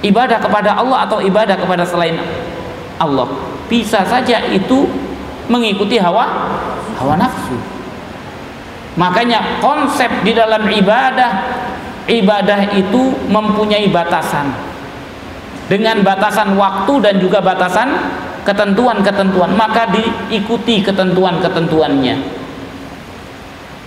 ibadah 0.00 0.40
kepada 0.40 0.80
Allah 0.80 1.04
atau 1.04 1.20
ibadah 1.20 1.56
kepada 1.60 1.84
selain 1.84 2.16
Allah. 2.96 3.28
Bisa 3.68 4.00
saja 4.08 4.48
itu 4.48 4.88
mengikuti 5.48 6.00
hawa 6.00 6.24
hawa 7.00 7.16
nafsu 7.16 7.77
Makanya 8.98 9.62
konsep 9.62 10.10
di 10.26 10.34
dalam 10.34 10.66
ibadah 10.66 11.30
ibadah 12.10 12.74
itu 12.74 13.14
mempunyai 13.30 13.86
batasan. 13.94 14.50
Dengan 15.70 16.02
batasan 16.02 16.58
waktu 16.58 16.92
dan 17.04 17.14
juga 17.22 17.38
batasan 17.38 17.88
ketentuan-ketentuan. 18.42 19.54
Maka 19.54 19.86
diikuti 19.94 20.82
ketentuan-ketentuannya. 20.82 22.16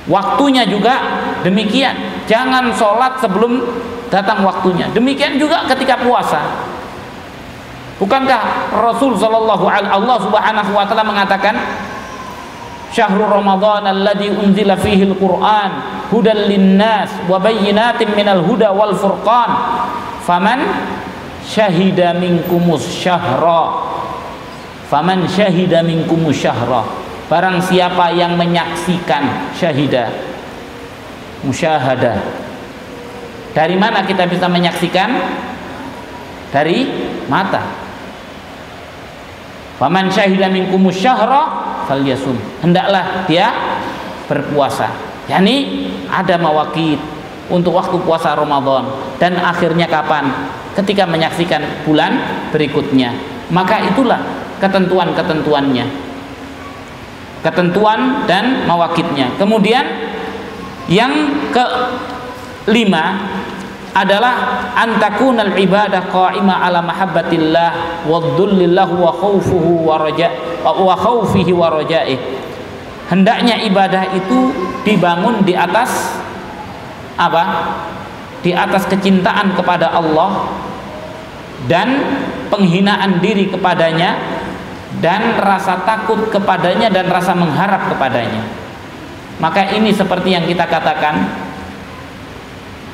Waktunya 0.08 0.64
juga 0.64 0.98
demikian. 1.44 2.24
Jangan 2.26 2.72
sholat 2.72 3.20
sebelum 3.20 3.60
datang 4.08 4.48
waktunya. 4.48 4.88
Demikian 4.96 5.36
juga 5.36 5.68
ketika 5.68 6.00
puasa. 6.00 6.72
Bukankah 8.02 8.74
Rasul 8.82 9.14
Shallallahu 9.14 9.66
Alaihi 9.70 9.94
Allah 9.94 10.18
Subhanahu 10.18 10.72
Wa 10.74 10.86
Taala 10.90 11.06
mengatakan 11.06 11.54
syahrul 12.92 13.32
Ramadan 13.32 13.88
alladhi 13.88 14.30
unzila 14.30 14.76
fihi 14.76 15.08
al-Qur'an 15.08 15.72
hudan 16.12 16.52
linnas 16.52 17.10
wa 17.26 17.40
bayyinatin 17.40 18.14
minal 18.14 18.44
huda 18.44 18.76
wal 18.76 18.94
furqan 18.94 19.50
faman 20.28 20.60
syahida 21.48 22.12
minkumus 22.14 22.86
syahra 22.86 23.88
faman 24.92 25.26
syahida 25.26 25.82
minkumus 25.82 26.38
syahra 26.38 26.84
barang 27.32 27.64
siapa 27.64 28.12
yang 28.12 28.36
menyaksikan 28.36 29.52
syahidah 29.56 30.12
musyahadah 31.48 32.42
dari 33.52 33.76
mana 33.76 34.08
kita 34.08 34.28
bisa 34.28 34.48
menyaksikan? 34.48 35.12
Dari 36.52 36.88
mata. 37.28 37.64
Faman 39.80 40.12
syahida 40.12 40.48
minkumus 40.48 41.00
syahra 41.00 41.81
falyasum 41.92 42.40
hendaklah 42.64 43.28
dia 43.28 43.52
berpuasa. 44.32 44.88
Yakni 45.28 45.92
ada 46.08 46.40
mawakit 46.40 46.96
untuk 47.52 47.76
waktu 47.76 48.00
puasa 48.00 48.32
Ramadan. 48.32 48.88
Dan 49.20 49.36
akhirnya 49.36 49.92
kapan? 49.92 50.32
Ketika 50.72 51.04
menyaksikan 51.04 51.84
bulan 51.84 52.16
berikutnya. 52.56 53.12
Maka 53.52 53.84
itulah 53.92 54.24
ketentuan-ketentuannya. 54.64 55.84
Ketentuan 57.44 58.24
dan 58.24 58.64
mawakitnya. 58.64 59.36
Kemudian 59.36 59.84
yang 60.88 61.12
kelima 62.64 63.20
adalah 63.92 64.64
antakunal 64.80 65.52
ibadah 65.60 66.08
qa'imah 66.08 66.64
ala 66.64 66.80
mahabbatillah 66.80 67.70
wa 68.08 68.24
dhullillah 68.40 68.88
wa 68.88 69.12
khawfuhu 69.12 69.84
wa 69.84 70.00
raja 70.00 70.32
wa 70.64 70.96
khawfihi 70.96 71.52
wa 71.54 71.82
hendaknya 73.12 73.60
ibadah 73.68 74.16
itu 74.16 74.54
dibangun 74.88 75.44
di 75.44 75.58
atas 75.58 76.22
apa? 77.20 77.44
Di 78.42 78.56
atas 78.56 78.90
kecintaan 78.90 79.54
kepada 79.54 79.94
Allah 79.94 80.50
dan 81.70 82.02
penghinaan 82.50 83.22
diri 83.22 83.52
kepadanya 83.54 84.18
dan 84.98 85.38
rasa 85.38 85.86
takut 85.86 86.34
kepadanya 86.34 86.90
dan 86.90 87.06
rasa 87.08 87.38
mengharap 87.38 87.94
kepadanya. 87.94 88.42
Maka 89.38 89.74
ini 89.74 89.94
seperti 89.94 90.34
yang 90.34 90.46
kita 90.50 90.66
katakan 90.66 91.30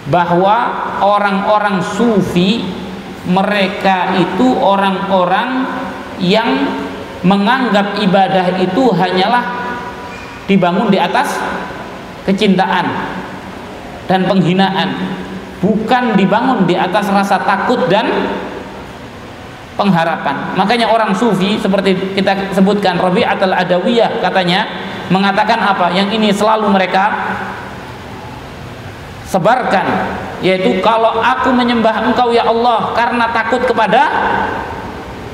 bahwa 0.07 0.55
orang-orang 1.03 1.83
sufi 1.83 2.63
mereka 3.27 4.15
itu 4.15 4.55
orang-orang 4.55 5.67
yang 6.23 6.47
menganggap 7.27 7.99
ibadah 7.99 8.55
itu 8.55 8.95
hanyalah 8.95 9.43
dibangun 10.47 10.87
di 10.87 10.95
atas 10.95 11.35
kecintaan 12.23 12.87
dan 14.07 14.23
penghinaan 14.23 14.95
bukan 15.59 16.15
dibangun 16.15 16.63
di 16.63 16.79
atas 16.79 17.11
rasa 17.11 17.43
takut 17.43 17.91
dan 17.91 18.07
pengharapan. 19.75 20.55
Makanya 20.55 20.87
orang 20.87 21.11
sufi 21.11 21.59
seperti 21.59 22.15
kita 22.15 22.55
sebutkan 22.55 22.97
Rabi'at 22.97 23.43
al-Adawiyah 23.43 24.23
katanya 24.23 24.65
mengatakan 25.11 25.59
apa? 25.59 25.91
Yang 25.91 26.17
ini 26.17 26.29
selalu 26.31 26.71
mereka 26.71 27.35
sebarkan 29.27 29.85
yaitu 30.39 30.79
kalau 30.79 31.19
aku 31.19 31.51
menyembah 31.51 32.07
engkau 32.07 32.31
ya 32.31 32.47
Allah 32.47 32.95
karena 32.95 33.27
takut 33.35 33.59
kepada 33.67 34.07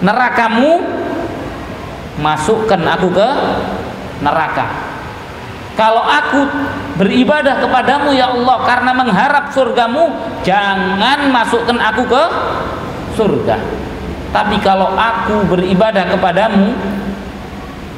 nerakamu 0.02 1.03
masukkan 2.22 2.82
aku 2.86 3.10
ke 3.10 3.28
neraka. 4.22 4.94
Kalau 5.74 6.06
aku 6.06 6.46
beribadah 7.02 7.58
kepadamu 7.58 8.14
ya 8.14 8.30
Allah 8.30 8.58
karena 8.62 8.92
mengharap 8.94 9.50
surgamu 9.50 10.14
jangan 10.46 11.34
masukkan 11.34 11.82
aku 11.82 12.06
ke 12.06 12.24
surga. 13.18 13.58
Tapi 14.30 14.62
kalau 14.62 14.94
aku 14.94 15.50
beribadah 15.50 16.14
kepadamu 16.14 16.78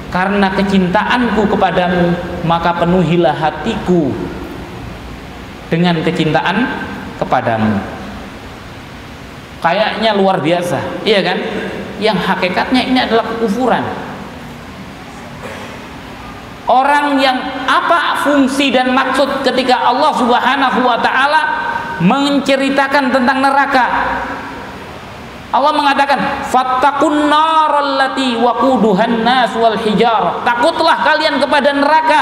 karena 0.08 0.48
kecintaanku 0.56 1.44
kepadamu 1.52 2.16
maka 2.48 2.80
penuhilah 2.80 3.36
hatiku 3.36 4.16
dengan 5.68 6.00
kecintaan 6.00 6.80
kepadamu. 7.20 7.76
Kayaknya 9.60 10.16
luar 10.16 10.40
biasa 10.40 11.04
iya 11.04 11.20
kan? 11.20 11.38
Yang 12.00 12.24
hakikatnya 12.24 12.88
ini 12.88 13.00
adalah 13.04 13.28
kekufuran 13.36 14.05
orang 16.66 17.22
yang 17.22 17.38
apa 17.70 18.26
fungsi 18.26 18.74
dan 18.74 18.90
maksud 18.94 19.46
ketika 19.46 19.86
Allah 19.86 20.12
Subhanahu 20.18 20.80
wa 20.82 20.98
taala 20.98 21.42
menceritakan 22.02 23.14
tentang 23.14 23.40
neraka. 23.42 23.86
Allah 25.56 25.72
mengatakan 25.72 26.20
fattaqun 26.52 27.32
narallati 27.32 28.36
waquduhan 28.36 29.24
nas 29.24 29.56
hijar. 29.88 30.44
Takutlah 30.44 31.00
kalian 31.00 31.40
kepada 31.40 31.72
neraka 31.72 32.22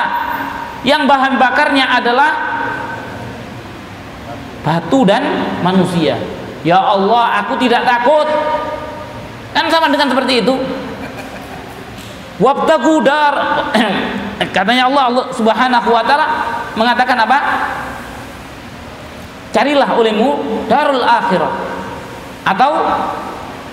yang 0.86 1.10
bahan 1.10 1.42
bakarnya 1.42 1.90
adalah 1.98 2.32
batu 4.62 5.02
dan 5.08 5.24
manusia. 5.66 6.20
Ya 6.62 6.78
Allah 6.78 7.42
aku 7.42 7.58
tidak 7.58 7.88
takut. 7.90 8.28
Kan 9.56 9.66
sama 9.74 9.90
dengan 9.90 10.14
seperti 10.14 10.46
itu. 10.46 10.54
Wabtagu 12.38 13.02
dar 13.02 13.36
katanya 14.54 14.90
Allah, 14.90 15.04
Allah 15.10 15.26
subhanahu 15.34 15.90
wa 15.92 16.04
ta'ala 16.06 16.28
mengatakan 16.74 17.18
apa? 17.20 17.38
Carilah 19.54 19.90
olehmu 19.94 20.30
darul 20.66 21.06
akhirah. 21.06 21.54
Atau 22.44 22.72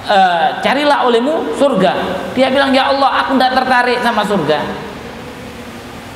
e, 0.05 0.19
carilah 0.61 1.09
olehmu 1.09 1.57
surga. 1.57 1.93
Dia 2.37 2.53
bilang 2.53 2.71
ya 2.77 2.93
Allah 2.93 3.25
aku 3.25 3.41
tidak 3.41 3.53
tertarik 3.65 3.99
sama 4.05 4.23
surga. 4.27 4.61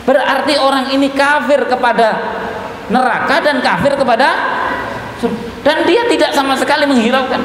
Berarti 0.04 0.54
orang 0.60 0.92
ini 0.92 1.08
kafir 1.16 1.64
kepada 1.64 2.20
neraka 2.92 3.40
dan 3.40 3.64
kafir 3.64 3.96
kepada 3.96 4.28
dan 5.64 5.88
dia 5.88 6.04
tidak 6.12 6.36
sama 6.36 6.52
sekali 6.52 6.84
menghiraukan. 6.84 7.40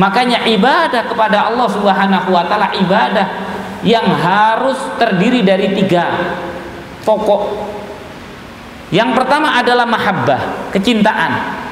Makanya 0.00 0.48
ibadah 0.48 1.04
kepada 1.04 1.52
Allah 1.52 1.68
subhanahu 1.68 2.32
wa 2.32 2.46
ta'ala 2.48 2.72
ibadah 2.80 3.49
yang 3.80 4.04
harus 4.04 4.76
terdiri 5.00 5.40
dari 5.40 5.72
tiga 5.72 6.36
pokok. 7.04 7.42
Yang 8.90 9.10
pertama 9.22 9.54
adalah 9.56 9.86
mahabbah 9.86 10.72
kecintaan. 10.74 11.62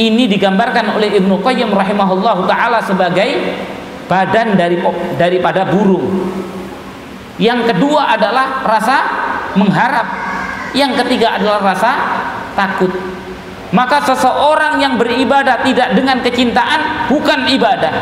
Ini 0.00 0.26
digambarkan 0.26 0.96
oleh 0.96 1.12
Ibnu 1.20 1.38
Qayyim 1.44 1.70
rahimahullah 1.70 2.48
taala 2.48 2.78
sebagai 2.82 3.28
badan 4.10 4.58
dari 4.58 4.80
daripada 5.14 5.68
burung. 5.68 6.30
Yang 7.40 7.72
kedua 7.72 8.16
adalah 8.16 8.66
rasa 8.66 8.96
mengharap. 9.56 10.08
Yang 10.76 11.04
ketiga 11.04 11.40
adalah 11.40 11.62
rasa 11.62 11.92
takut. 12.54 12.92
Maka 13.70 14.02
seseorang 14.02 14.82
yang 14.82 14.98
beribadah 14.98 15.62
tidak 15.62 15.94
dengan 15.94 16.18
kecintaan 16.20 17.06
bukan 17.06 17.46
ibadah. 17.46 17.94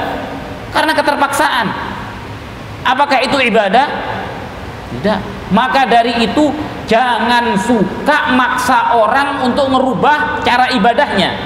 Karena 0.73 0.93
keterpaksaan 0.97 1.67
apakah 2.89 3.21
itu 3.21 3.37
ibadah? 3.53 3.87
Tidak. 4.89 5.21
Maka 5.53 5.85
dari 5.85 6.25
itu 6.25 6.49
jangan 6.89 7.57
suka 7.61 8.33
maksa 8.33 8.97
orang 8.97 9.45
untuk 9.45 9.69
merubah 9.69 10.41
cara 10.41 10.73
ibadahnya. 10.73 11.37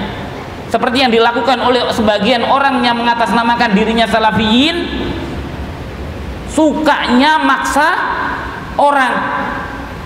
Seperti 0.71 1.05
yang 1.05 1.11
dilakukan 1.13 1.59
oleh 1.61 1.85
sebagian 1.93 2.41
orang 2.47 2.81
yang 2.81 2.97
mengatasnamakan 2.97 3.77
dirinya 3.77 4.07
salafiyin 4.09 4.89
sukanya 6.49 7.43
maksa 7.43 7.89
orang. 8.79 9.13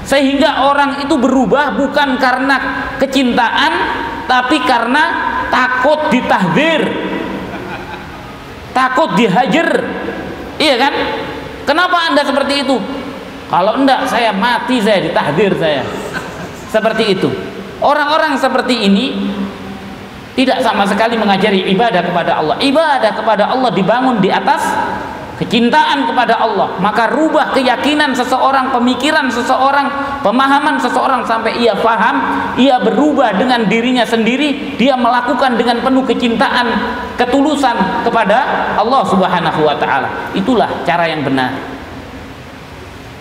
Sehingga 0.07 0.67
orang 0.67 1.03
itu 1.03 1.15
berubah 1.19 1.75
bukan 1.75 2.19
karena 2.19 2.87
kecintaan 2.99 3.73
tapi 4.27 4.59
karena 4.63 5.03
takut 5.51 6.11
ditahdir 6.11 6.83
takut 8.77 9.09
dihajar. 9.17 9.69
Iya 10.61 10.75
kan 10.77 10.93
kenapa 11.67 12.07
anda 12.07 12.23
seperti 12.23 12.63
itu? 12.63 12.79
Kalau 13.51 13.75
enggak 13.79 14.07
saya 14.07 14.31
mati 14.31 14.79
saya 14.79 15.03
ditahdir 15.03 15.51
saya. 15.59 15.83
Seperti 16.71 17.19
itu. 17.19 17.29
Orang-orang 17.83 18.39
seperti 18.39 18.87
ini 18.87 19.29
tidak 20.37 20.61
sama 20.61 20.85
sekali 20.85 21.17
mengajari 21.17 21.65
ibadah 21.71 22.01
kepada 22.01 22.39
Allah. 22.39 22.55
Ibadah 22.61 23.11
kepada 23.15 23.43
Allah 23.51 23.71
dibangun 23.73 24.23
di 24.23 24.29
atas 24.31 24.63
kecintaan 25.37 26.09
kepada 26.09 26.41
Allah 26.41 26.81
maka 26.81 27.13
rubah 27.13 27.53
keyakinan 27.53 28.17
seseorang 28.17 28.73
pemikiran 28.73 29.29
seseorang 29.29 29.85
pemahaman 30.25 30.81
seseorang 30.81 31.21
sampai 31.23 31.61
ia 31.61 31.77
paham 31.77 32.17
ia 32.57 32.81
berubah 32.81 33.37
dengan 33.37 33.69
dirinya 33.69 34.01
sendiri 34.01 34.77
dia 34.81 34.97
melakukan 34.97 35.53
dengan 35.55 35.85
penuh 35.85 36.03
kecintaan 36.09 36.67
ketulusan 37.17 38.05
kepada 38.05 38.37
Allah 38.77 39.01
Subhanahu 39.09 39.65
wa 39.65 39.75
taala. 39.75 40.31
Itulah 40.37 40.85
cara 40.85 41.09
yang 41.09 41.25
benar. 41.25 41.57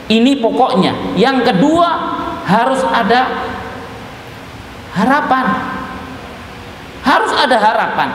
Ini 0.06 0.38
pokoknya. 0.38 1.18
Yang 1.18 1.50
kedua 1.50 1.88
harus 2.46 2.84
ada 2.92 3.26
harapan. 4.94 5.46
Harus 7.02 7.32
ada 7.34 7.56
harapan 7.58 8.08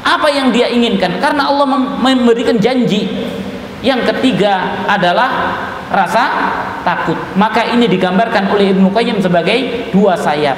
apa 0.00 0.28
yang 0.32 0.48
dia 0.48 0.68
inginkan? 0.72 1.20
Karena 1.20 1.48
Allah 1.48 1.66
memberikan 2.00 2.56
janji. 2.56 3.08
Yang 3.80 4.12
ketiga 4.12 4.84
adalah 4.84 5.56
rasa 5.88 6.24
takut. 6.84 7.16
Maka 7.36 7.64
ini 7.72 7.88
digambarkan 7.88 8.52
oleh 8.52 8.76
Ibnu 8.76 8.92
Qayyim 8.92 9.20
sebagai 9.24 9.88
dua 9.92 10.16
sayap. 10.16 10.56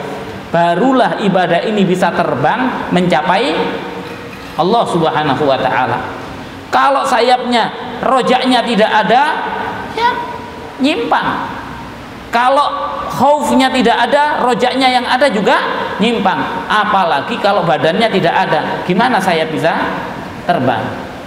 Barulah 0.53 1.23
ibadah 1.23 1.65
ini 1.65 1.87
bisa 1.87 2.13
terbang 2.13 2.91
mencapai 2.93 3.57
Allah 4.59 4.85
Subhanahu 4.85 5.43
wa 5.49 5.59
taala. 5.59 5.99
Kalau 6.69 7.07
sayapnya 7.09 7.73
rojaknya 8.05 8.61
tidak 8.65 8.91
ada 8.91 9.23
ya 9.97 10.11
nyimpang 10.81 11.62
kalau 12.33 12.97
khaufnya 13.13 13.69
tidak 13.69 14.09
ada 14.09 14.41
rojaknya 14.41 14.89
yang 14.89 15.05
ada 15.05 15.29
juga 15.29 15.61
nyimpang. 16.01 16.41
Apalagi 16.65 17.37
kalau 17.45 17.61
badannya 17.61 18.09
tidak 18.09 18.33
ada. 18.33 18.81
Gimana 18.89 19.21
saya 19.21 19.45
bisa 19.45 19.77
terbang? 20.49 20.81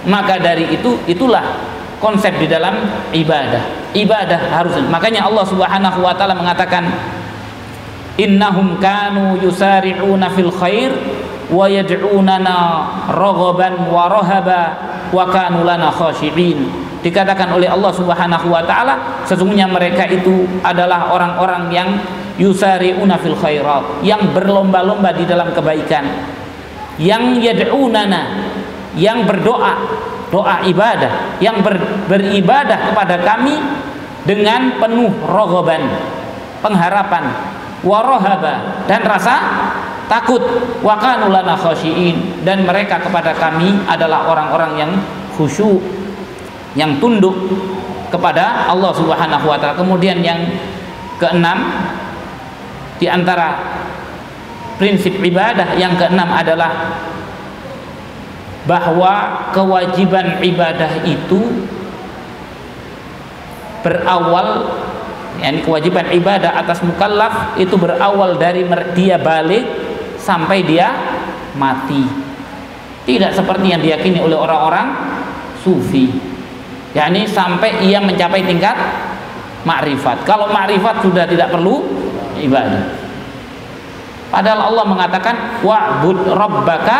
Maka 0.09 0.41
dari 0.41 0.73
itu 0.73 0.97
itulah 1.05 1.61
konsep 2.01 2.33
di 2.41 2.49
dalam 2.49 2.73
ibadah. 3.13 3.93
Ibadah 3.93 4.49
harus. 4.49 4.81
Makanya 4.89 5.29
Allah 5.29 5.45
Subhanahu 5.45 6.01
wa 6.01 6.13
taala 6.17 6.33
mengatakan 6.33 6.89
innahum 8.17 8.81
kanu 8.81 9.37
yusari'una 9.37 10.33
fil 10.33 10.49
khair 10.49 10.89
wa 11.53 11.69
yad'unana 11.69 12.57
raghaban 13.13 13.93
wa 13.93 14.09
rahaba 14.09 14.61
wa 15.13 15.29
kanu 15.29 15.61
lana 15.61 15.93
khashi'in 15.93 16.84
dikatakan 17.05 17.53
oleh 17.53 17.69
Allah 17.69 17.93
Subhanahu 17.93 18.49
wa 18.49 18.65
taala 18.65 19.21
sesungguhnya 19.29 19.69
mereka 19.69 20.09
itu 20.09 20.49
adalah 20.65 21.13
orang-orang 21.13 21.69
yang 21.69 21.89
yusari'una 22.41 23.21
fil 23.21 23.37
khairat 23.37 24.01
yang 24.01 24.33
berlomba-lomba 24.33 25.13
di 25.13 25.29
dalam 25.29 25.53
kebaikan. 25.53 26.01
Yang 26.97 27.45
yad'unana 27.45 28.49
yang 28.97 29.29
berdoa 29.29 29.77
doa 30.33 30.65
ibadah 30.65 31.37
yang 31.37 31.61
ber, 31.61 31.77
beribadah 32.09 32.89
kepada 32.89 33.21
kami 33.21 33.53
dengan 34.25 34.81
penuh 34.81 35.13
rogoban 35.29 35.85
pengharapan. 36.65 37.53
Warohaba 37.85 38.81
dan 38.89 39.05
rasa 39.05 39.35
takut. 40.09 40.41
Wakanulana 40.81 41.53
khosyiin 41.53 42.41
dan 42.41 42.65
mereka 42.65 42.97
kepada 42.97 43.37
kami 43.37 43.77
adalah 43.85 44.25
orang-orang 44.25 44.71
yang 44.73 44.91
khusyuk 45.37 46.04
yang 46.75 46.99
tunduk 46.99 47.35
kepada 48.11 48.69
Allah 48.69 48.91
Subhanahu 48.93 49.45
wa 49.47 49.57
taala. 49.57 49.75
Kemudian 49.79 50.21
yang 50.21 50.39
keenam 51.17 51.71
di 52.99 53.07
antara 53.07 53.59
prinsip 54.75 55.19
ibadah 55.19 55.75
yang 55.79 55.95
keenam 55.95 56.27
adalah 56.31 56.99
bahwa 58.67 59.45
kewajiban 59.55 60.41
ibadah 60.43 61.05
itu 61.05 61.63
berawal 63.85 64.73
yani 65.37 65.61
kewajiban 65.61 66.09
ibadah 66.09 66.57
atas 66.57 66.81
mukallaf 66.81 67.53
itu 67.61 67.77
berawal 67.77 68.39
dari 68.41 68.65
dia 68.97 69.21
balik 69.21 69.63
sampai 70.17 70.65
dia 70.65 70.89
mati 71.53 72.01
tidak 73.05 73.37
seperti 73.37 73.69
yang 73.69 73.81
diyakini 73.85 74.17
oleh 74.17 74.33
orang-orang 74.33 74.97
sufi 75.61 76.34
yakni 76.95 77.27
sampai 77.27 77.83
ia 77.83 77.99
mencapai 77.99 78.41
tingkat 78.47 78.73
makrifat. 79.67 80.23
Kalau 80.23 80.47
makrifat 80.49 81.03
sudah 81.03 81.27
tidak 81.27 81.51
perlu 81.51 81.83
ibadah. 82.39 83.05
Padahal 84.31 84.71
Allah 84.71 84.85
mengatakan 84.87 85.35
wa'bud 85.61 86.33
rabbaka 86.33 86.97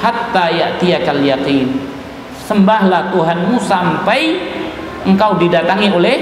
hatta 0.00 0.44
ya'tiyakal 0.50 1.20
yaqin. 1.20 1.78
Sembahlah 2.48 3.12
Tuhanmu 3.12 3.60
sampai 3.60 4.40
engkau 5.04 5.36
didatangi 5.36 5.92
oleh 5.92 6.16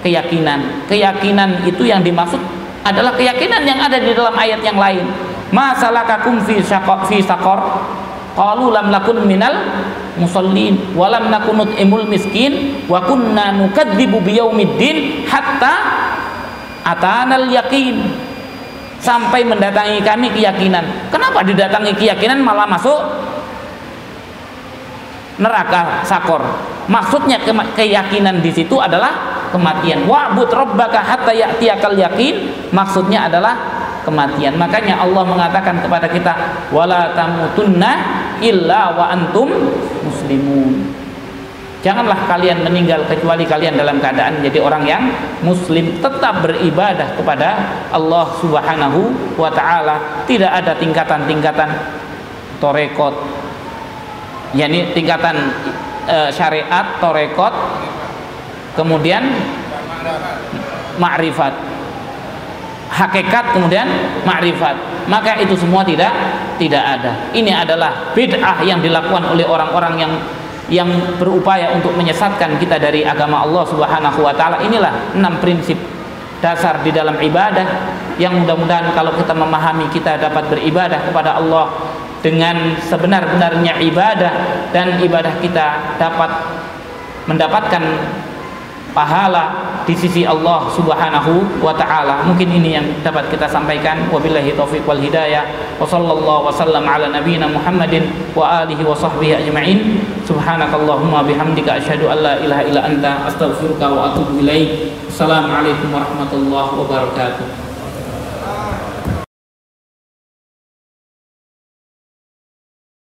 keyakinan. 0.00 0.88
Keyakinan 0.88 1.60
itu 1.68 1.84
yang 1.84 2.00
dimaksud 2.00 2.40
adalah 2.86 3.12
keyakinan 3.12 3.66
yang 3.68 3.76
ada 3.82 4.00
di 4.00 4.16
dalam 4.16 4.32
ayat 4.32 4.64
yang 4.64 4.80
lain. 4.80 5.04
Masalakakum 5.52 6.40
fi 6.42 6.58
syaqaq 6.62 7.06
fi 7.10 7.20
saqar 7.20 7.60
qalu 8.36 8.68
lam 8.68 8.92
lakun 8.92 9.24
minal 9.24 9.56
musallin 10.20 10.76
wa 10.92 11.08
lam 11.08 11.32
nakunut 11.32 11.72
imul 11.80 12.04
miskin 12.04 12.84
wa 12.84 13.00
kunna 13.02 13.56
nukadzibu 13.56 14.20
biyaumiddin 14.20 15.24
hatta 15.24 15.74
atanal 16.84 17.48
yakin 17.48 18.04
sampai 19.00 19.44
mendatangi 19.44 20.00
kami 20.04 20.30
keyakinan. 20.32 20.84
Kenapa 21.08 21.42
didatangi 21.42 21.96
keyakinan 21.96 22.40
malah 22.44 22.68
masuk 22.68 23.00
neraka 25.40 26.04
sakor? 26.06 26.42
Maksudnya 26.86 27.42
ke 27.42 27.50
keyakinan 27.74 28.40
di 28.40 28.54
situ 28.54 28.78
adalah 28.78 29.42
kematian. 29.50 30.06
Wa'bud 30.06 30.48
rabbaka 30.54 31.02
hatta 31.02 31.34
ya'tiyakal 31.34 31.98
yakin 31.98 32.46
maksudnya 32.70 33.26
adalah 33.26 33.58
kematian. 34.06 34.54
Makanya 34.54 35.02
Allah 35.02 35.26
mengatakan 35.26 35.82
kepada 35.82 36.06
kita 36.06 36.32
wala 36.70 37.10
tamutunna 37.18 38.15
illa 38.42 38.94
wa 38.96 39.12
antum 39.12 39.48
muslimun. 40.04 40.92
Janganlah 41.84 42.26
kalian 42.26 42.66
meninggal 42.66 43.06
kecuali 43.06 43.46
kalian 43.46 43.78
dalam 43.78 44.02
keadaan 44.02 44.42
menjadi 44.42 44.58
orang 44.58 44.82
yang 44.82 45.02
muslim 45.46 46.02
tetap 46.02 46.42
beribadah 46.42 47.14
kepada 47.14 47.48
Allah 47.94 48.26
Subhanahu 48.42 49.14
wa 49.38 49.50
taala. 49.54 50.26
Tidak 50.26 50.50
ada 50.50 50.74
tingkatan-tingkatan 50.74 51.70
torekot 52.58 53.14
yakni 54.56 54.90
tingkatan 54.96 55.36
e, 56.08 56.32
syariat 56.32 56.96
torekot 57.02 57.52
kemudian 58.78 59.24
makrifat 60.96 61.52
hakikat 62.90 63.54
kemudian 63.54 63.86
makrifat. 64.22 64.76
Maka 65.06 65.38
itu 65.38 65.54
semua 65.54 65.86
tidak 65.86 66.10
tidak 66.58 66.82
ada. 66.82 67.30
Ini 67.30 67.52
adalah 67.52 68.10
bid'ah 68.14 68.62
yang 68.66 68.82
dilakukan 68.82 69.22
oleh 69.30 69.46
orang-orang 69.46 69.94
yang 70.00 70.12
yang 70.66 70.90
berupaya 71.18 71.70
untuk 71.78 71.94
menyesatkan 71.94 72.58
kita 72.58 72.82
dari 72.82 73.06
agama 73.06 73.46
Allah 73.46 73.64
Subhanahu 73.70 74.18
wa 74.22 74.34
taala. 74.34 74.58
Inilah 74.66 75.14
enam 75.14 75.38
prinsip 75.38 75.78
dasar 76.42 76.82
di 76.82 76.92
dalam 76.92 77.16
ibadah 77.16 77.64
yang 78.20 78.44
mudah-mudahan 78.44 78.92
kalau 78.92 79.14
kita 79.16 79.32
memahami 79.32 79.88
kita 79.88 80.20
dapat 80.20 80.52
beribadah 80.52 81.00
kepada 81.08 81.38
Allah 81.38 81.70
dengan 82.20 82.76
sebenar-benarnya 82.82 83.78
ibadah 83.86 84.32
dan 84.74 84.98
ibadah 85.00 85.38
kita 85.40 85.96
dapat 85.96 86.30
mendapatkan 87.30 87.82
pahala 88.96 89.76
di 89.84 89.92
sisi 89.92 90.24
Allah 90.24 90.64
Subhanahu 90.72 91.60
wa 91.60 91.76
taala. 91.76 92.24
Mungkin 92.24 92.48
ini 92.48 92.80
yang 92.80 92.86
dapat 93.04 93.28
kita 93.28 93.44
sampaikan. 93.44 94.08
Wabillahi 94.08 94.56
taufik 94.56 94.88
wal 94.88 94.96
hidayah. 94.96 95.44
Wa 95.76 95.84
sallallahu 95.84 96.48
wasallam 96.48 96.88
ala 96.88 97.12
nabiyyina 97.12 97.44
Muhammadin 97.44 98.08
wa 98.32 98.64
alihi 98.64 98.80
wa 98.80 98.96
sahbihi 98.96 99.44
ajma'in. 99.44 100.00
Subhanakallahumma 100.24 101.28
bihamdika 101.28 101.76
asyhadu 101.76 102.08
an 102.08 102.24
la 102.24 102.34
ilaha 102.40 102.62
illa 102.64 102.80
anta 102.88 103.28
astaghfiruka 103.28 103.84
wa 103.84 104.10
atubu 104.10 104.40
ilaik. 104.40 104.96
Assalamualaikum 105.12 105.92
warahmatullahi 105.92 106.72
wabarakatuh. 106.80 107.65